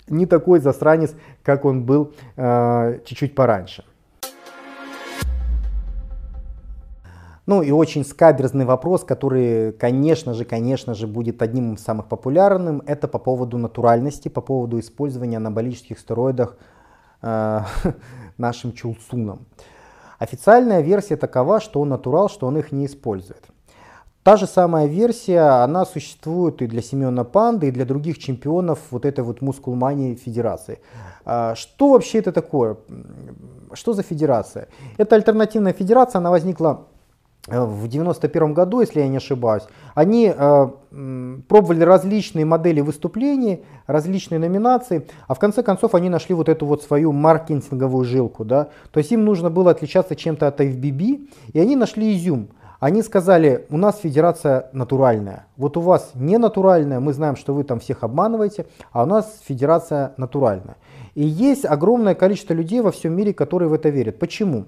[0.09, 3.85] не такой засранец, как он был э, чуть-чуть пораньше.
[7.47, 12.83] Ну и очень скаберзный вопрос, который, конечно же, конечно же, будет одним из самых популярным,
[12.87, 16.57] это по поводу натуральности, по поводу использования анаболических стероидов
[17.23, 17.61] э,
[18.37, 19.47] нашим чулсуном.
[20.19, 23.45] Официальная версия такова, что он натурал, что он их не использует.
[24.25, 29.05] Та же самая версия, она существует и для Семена Панды, и для других чемпионов вот
[29.05, 30.81] этой вот мускулмании федерации.
[31.25, 32.77] А, что вообще это такое?
[33.73, 34.67] Что за федерация?
[34.97, 36.89] Это альтернативная федерация, она возникла
[37.47, 39.63] в 91 году, если я не ошибаюсь,
[39.95, 40.69] они э,
[41.49, 46.83] пробовали различные модели выступлений, различные номинации, а в конце концов они нашли вот эту вот
[46.83, 51.77] свою маркетинговую жилку, да, то есть им нужно было отличаться чем-то от FBB, и они
[51.77, 52.49] нашли изюм.
[52.79, 57.65] Они сказали, у нас федерация натуральная, вот у вас не натуральная, мы знаем, что вы
[57.65, 60.77] там всех обманываете, а у нас федерация натуральная.
[61.15, 64.19] И есть огромное количество людей во всем мире, которые в это верят.
[64.19, 64.67] Почему?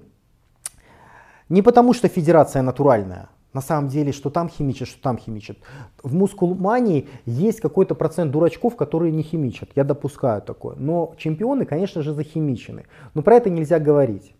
[1.49, 5.57] Не потому, что федерация натуральная, на самом деле, что там химичат, что там химичат.
[6.03, 9.69] В мускулмании есть какой-то процент дурачков, которые не химичат.
[9.75, 10.75] Я допускаю такое.
[10.77, 12.85] Но чемпионы, конечно же, захимичены.
[13.15, 14.33] Но про это нельзя говорить.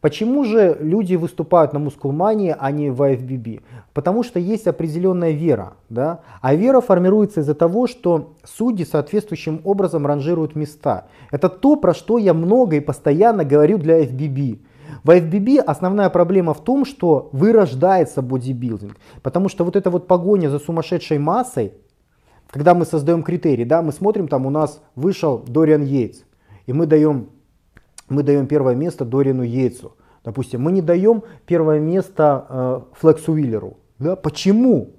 [0.00, 3.60] Почему же люди выступают на мускулмании, а не в IFBB?
[3.92, 5.74] Потому что есть определенная вера.
[5.90, 6.20] Да?
[6.40, 11.06] А вера формируется из-за того, что судьи соответствующим образом ранжируют места.
[11.30, 14.60] Это то, про что я много и постоянно говорю для FBB.
[15.04, 20.48] В FBB основная проблема в том, что вырождается бодибилдинг, потому что вот эта вот погоня
[20.48, 21.72] за сумасшедшей массой,
[22.48, 26.22] когда мы создаем критерии, да, мы смотрим, там у нас вышел Дориан Йейтс,
[26.66, 27.30] и мы даем,
[28.08, 29.96] мы даем первое место Дориану Йейтсу.
[30.24, 33.78] Допустим, мы не даем первое место э, Флексу Уиллеру.
[33.98, 34.16] Да?
[34.16, 34.96] Почему?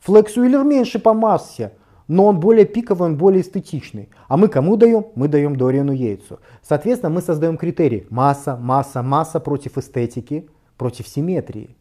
[0.00, 1.72] Флекс Уиллер меньше по массе,
[2.08, 4.08] но он более пиковый, он более эстетичный.
[4.28, 5.06] А мы кому даем?
[5.14, 6.40] Мы даем Дориану Йейтсу.
[6.62, 11.76] Соответственно, мы создаем критерий масса, масса, масса против эстетики, против симметрии.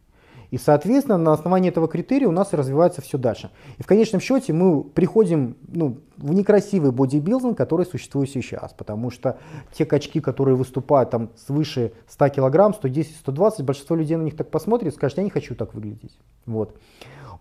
[0.51, 3.49] И, соответственно, на основании этого критерия у нас развивается все дальше.
[3.77, 8.73] И в конечном счете мы приходим ну, в некрасивый бодибилдинг, который существует сейчас.
[8.73, 9.37] Потому что
[9.73, 14.49] те качки, которые выступают там свыше 100 килограмм, 110, 120, большинство людей на них так
[14.49, 16.17] посмотрит и скажет, я не хочу так выглядеть.
[16.45, 16.77] Вот.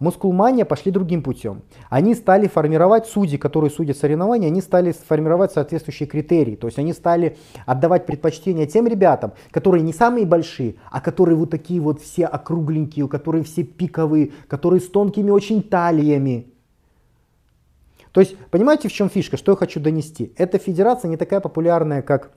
[0.00, 1.62] Мускулмания пошли другим путем.
[1.88, 6.56] Они стали формировать судьи, которые судят соревнования, они стали формировать соответствующие критерии.
[6.56, 7.36] То есть они стали
[7.66, 13.08] отдавать предпочтение тем ребятам, которые не самые большие, а которые вот такие вот все округленькие,
[13.08, 16.46] которые все пиковые, которые с тонкими очень талиями.
[18.12, 20.32] То есть, понимаете, в чем фишка, что я хочу донести?
[20.36, 22.30] Эта федерация не такая популярная, как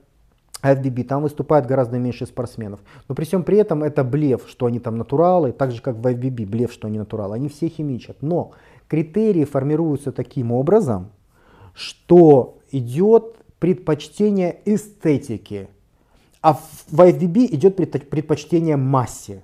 [0.62, 2.80] FBB, там выступает гораздо меньше спортсменов.
[3.08, 6.06] Но при всем при этом это блеф, что они там натуралы, так же как в
[6.06, 7.36] FBB, блеф, что они натуралы.
[7.36, 8.22] Они все химичат.
[8.22, 8.52] Но
[8.88, 11.10] критерии формируются таким образом,
[11.74, 15.68] что идет предпочтение эстетики,
[16.40, 19.42] а в FBB идет предпочтение массе.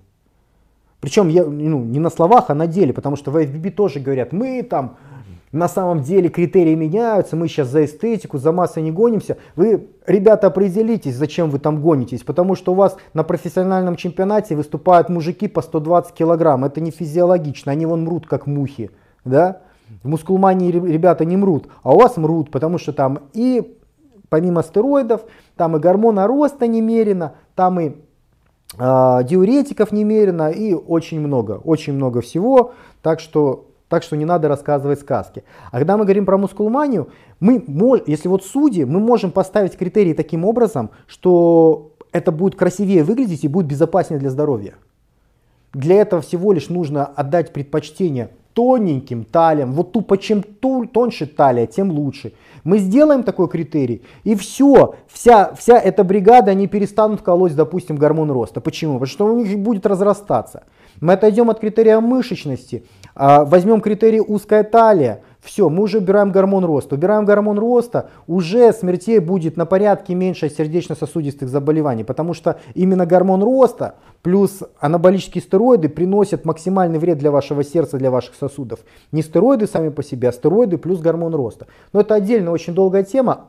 [1.01, 4.33] Причем я, ну, не на словах, а на деле, потому что в FBB тоже говорят,
[4.33, 4.97] мы там
[5.55, 9.37] на самом деле критерии меняются, мы сейчас за эстетику, за массой не гонимся.
[9.55, 15.09] Вы, ребята, определитесь, зачем вы там гонитесь, потому что у вас на профессиональном чемпионате выступают
[15.09, 18.91] мужики по 120 килограмм, это не физиологично, они вон мрут как мухи,
[19.25, 19.61] да?
[20.03, 23.79] В мускулмании ребята не мрут, а у вас мрут, потому что там и
[24.29, 25.21] помимо стероидов,
[25.57, 27.93] там и гормона роста немерено, там и
[28.77, 32.73] э, диуретиков немерено и очень много, очень много всего.
[33.03, 35.45] Так что так что не надо рассказывать сказки.
[35.71, 37.09] А когда мы говорим про мускулманию,
[37.41, 37.63] мы,
[38.07, 43.49] если вот судьи, мы можем поставить критерии таким образом, что это будет красивее выглядеть и
[43.49, 44.75] будет безопаснее для здоровья.
[45.73, 49.73] Для этого всего лишь нужно отдать предпочтение тоненьким талиям.
[49.73, 52.33] Вот тупо чем тоньше талия, тем лучше.
[52.63, 58.31] Мы сделаем такой критерий, и все, вся, вся эта бригада, они перестанут колоть, допустим, гормон
[58.31, 58.61] роста.
[58.61, 58.95] Почему?
[58.95, 60.63] Потому что у них будет разрастаться.
[61.01, 62.85] Мы отойдем от критерия мышечности,
[63.15, 66.95] возьмем критерий узкая талия, все, мы уже убираем гормон роста.
[66.95, 73.43] Убираем гормон роста, уже смертей будет на порядке меньше сердечно-сосудистых заболеваний, потому что именно гормон
[73.43, 78.81] роста плюс анаболические стероиды приносят максимальный вред для вашего сердца, для ваших сосудов.
[79.13, 81.67] Не стероиды сами по себе, а стероиды плюс гормон роста.
[81.93, 83.45] Но это отдельно очень долгая тема.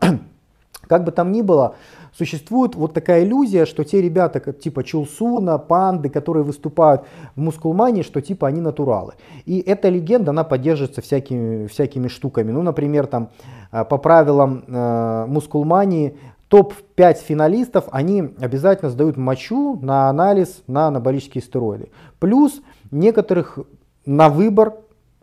[0.87, 1.75] Как бы там ни было,
[2.17, 7.03] существует вот такая иллюзия, что те ребята, типа Чулсуна, Панды, которые выступают
[7.35, 9.13] в мускулмании, что типа они натуралы.
[9.45, 12.51] И эта легенда, она поддерживается всякими, всякими штуками.
[12.51, 13.29] Ну, например, там
[13.71, 16.17] э, по правилам э, мускулмании
[16.47, 21.89] топ-5 финалистов, они обязательно сдают мочу на анализ на анаболические стероиды.
[22.19, 22.61] Плюс
[22.91, 23.59] некоторых
[24.05, 24.75] на выбор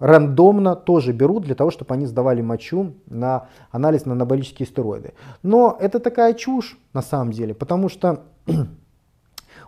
[0.03, 5.13] рандомно тоже берут для того, чтобы они сдавали мочу на анализ на анаболические стероиды.
[5.45, 8.25] Но это такая чушь на самом деле, потому что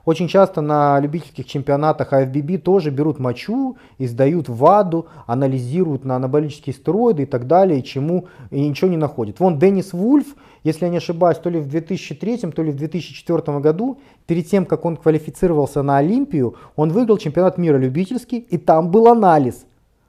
[0.04, 6.16] очень часто на любительских чемпионатах АФББ тоже берут мочу и сдают в ВАДу, анализируют на
[6.16, 9.38] анаболические стероиды и так далее, и чему и ничего не находят.
[9.38, 13.60] Вон Деннис Вульф, если я не ошибаюсь, то ли в 2003, то ли в 2004
[13.60, 18.90] году, перед тем, как он квалифицировался на Олимпию, он выиграл чемпионат мира любительский, и там
[18.90, 19.64] был анализ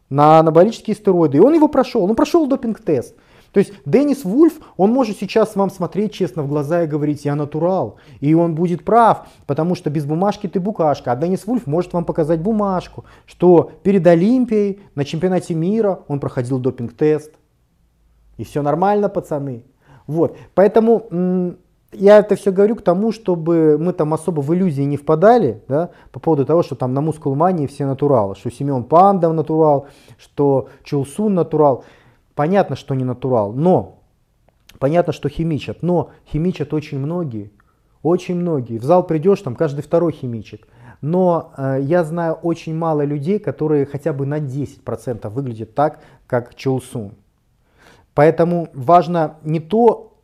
[0.10, 1.38] на анаболические стероиды.
[1.38, 3.16] И он его прошел, он прошел допинг-тест.
[3.52, 7.36] То есть Деннис Вульф, он может сейчас вам смотреть честно в глаза и говорить, я
[7.36, 7.96] натурал.
[8.20, 11.14] И он будет прав, потому что без бумажки ты букашка.
[11.14, 16.60] А Деннис Вульф может вам показать бумажку, что перед Олимпией на чемпионате мира он проходил
[16.60, 17.32] допинг-тест.
[18.36, 19.64] И все нормально, пацаны.
[20.06, 20.36] Вот.
[20.54, 21.56] Поэтому
[21.98, 25.90] я это все говорю к тому, чтобы мы там особо в иллюзии не впадали, да,
[26.12, 29.88] по поводу того, что там на мускулмании все натуралы, что Семен Пандов натурал,
[30.18, 31.86] что Чулсун натурал.
[32.36, 34.00] Понятно, что не натурал, но
[34.80, 37.52] понятно, что химичат, но химичат очень многие,
[38.04, 38.78] очень многие.
[38.78, 40.66] В зал придешь, там каждый второй химичит.
[41.02, 46.56] Но э, я знаю очень мало людей, которые хотя бы на 10% выглядят так, как
[46.56, 47.14] Чулсун.
[48.14, 50.15] Поэтому важно не то,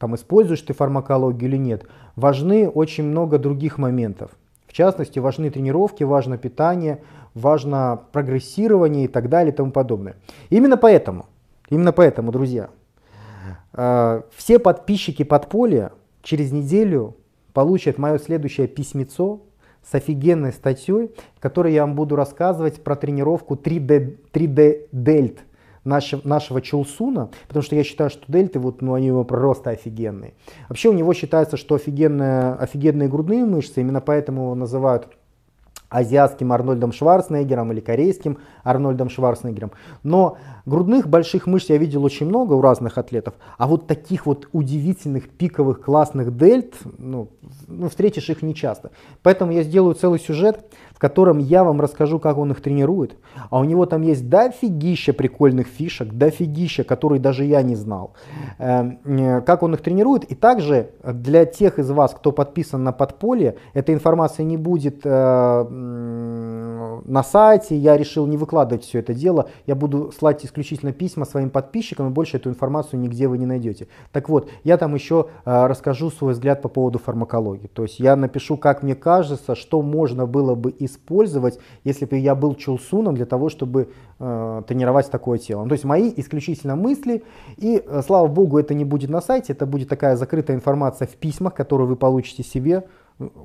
[0.00, 1.84] там используешь ты фармакологию или нет,
[2.16, 4.30] важны очень много других моментов.
[4.66, 7.02] В частности, важны тренировки, важно питание,
[7.34, 10.16] важно прогрессирование и так далее и тому подобное.
[10.48, 11.26] Именно поэтому,
[11.68, 12.70] именно поэтому, друзья,
[13.74, 15.92] э, все подписчики подполья
[16.22, 17.16] через неделю
[17.52, 19.42] получат мое следующее письмецо
[19.84, 25.40] с офигенной статьей, в которой я вам буду рассказывать про тренировку 3D, 3D дельт
[25.84, 30.34] нашего, нашего Чулсуна, потому что я считаю, что дельты, вот, ну, они просто офигенные.
[30.68, 35.08] Вообще у него считается, что офигенные, офигенные грудные мышцы, именно поэтому его называют
[35.90, 39.72] азиатским Арнольдом Шварценеггером или корейским Арнольдом Шварценеггером.
[40.04, 44.48] Но грудных больших мышц я видел очень много у разных атлетов, а вот таких вот
[44.52, 47.28] удивительных пиковых классных дельт, ну,
[47.66, 48.92] ну встретишь их нечасто.
[49.22, 50.64] Поэтому я сделаю целый сюжет,
[51.00, 53.16] котором я вам расскажу, как он их тренирует.
[53.48, 58.12] А у него там есть дофигища прикольных фишек, дофигища, которые даже я не знал.
[58.58, 60.24] Эм, э, как он их тренирует.
[60.24, 65.66] И также для тех из вас, кто подписан на подполье, эта информация не будет э,
[67.04, 71.50] на сайте, я решил не выкладывать все это дело, я буду слать исключительно письма своим
[71.50, 73.88] подписчикам, и больше эту информацию нигде вы не найдете.
[74.12, 78.16] Так вот, я там еще э, расскажу свой взгляд по поводу фармакологии, то есть я
[78.16, 83.26] напишу, как мне кажется, что можно было бы использовать, если бы я был чулсуном для
[83.26, 85.62] того, чтобы э, тренировать такое тело.
[85.62, 87.22] Ну, то есть мои исключительно мысли,
[87.56, 91.16] и э, слава богу, это не будет на сайте, это будет такая закрытая информация в
[91.16, 92.84] письмах, которую вы получите себе,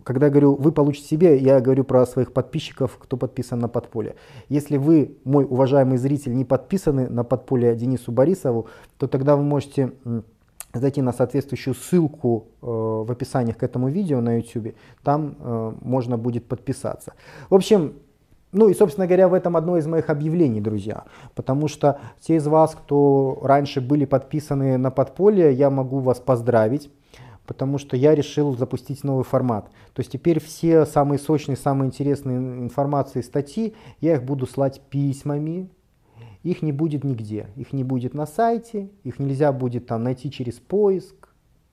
[0.04, 4.16] когда говорю, вы получите себе, я говорю про своих подписчиков, кто подписан на подполье.
[4.50, 8.68] Если вы, мой уважаемый зритель, не подписаны на подполье Денису Борисову,
[8.98, 9.92] то тогда вы можете
[10.74, 14.76] зайти на соответствующую ссылку э, в описании к этому видео на YouTube.
[15.04, 17.14] Там э, можно будет подписаться.
[17.50, 17.94] В общем,
[18.52, 21.04] ну и, собственно говоря, в этом одно из моих объявлений, друзья.
[21.34, 26.90] Потому что те из вас, кто раньше были подписаны на подполье, я могу вас поздравить
[27.46, 29.70] потому что я решил запустить новый формат.
[29.94, 35.70] То есть теперь все самые сочные, самые интересные информации, статьи, я их буду слать письмами,
[36.44, 40.56] их не будет нигде, их не будет на сайте, их нельзя будет там найти через
[40.56, 41.30] поиск.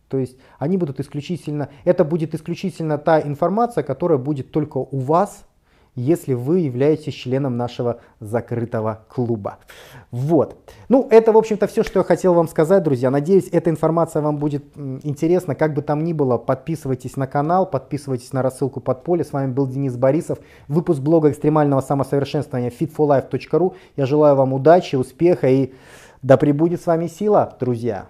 [0.08, 5.46] То есть они будут исключительно, это будет исключительно та информация, которая будет только у вас
[5.94, 9.58] если вы являетесь членом нашего закрытого клуба.
[10.10, 10.56] Вот.
[10.88, 13.10] Ну, это, в общем-то, все, что я хотел вам сказать, друзья.
[13.10, 15.54] Надеюсь, эта информация вам будет интересна.
[15.54, 19.24] Как бы там ни было, подписывайтесь на канал, подписывайтесь на рассылку подполья.
[19.24, 20.38] С вами был Денис Борисов.
[20.68, 23.74] Выпуск блога экстремального самосовершенствования fitforlife.ru.
[23.96, 25.72] Я желаю вам удачи, успеха и
[26.22, 28.06] да пребудет с вами сила, друзья.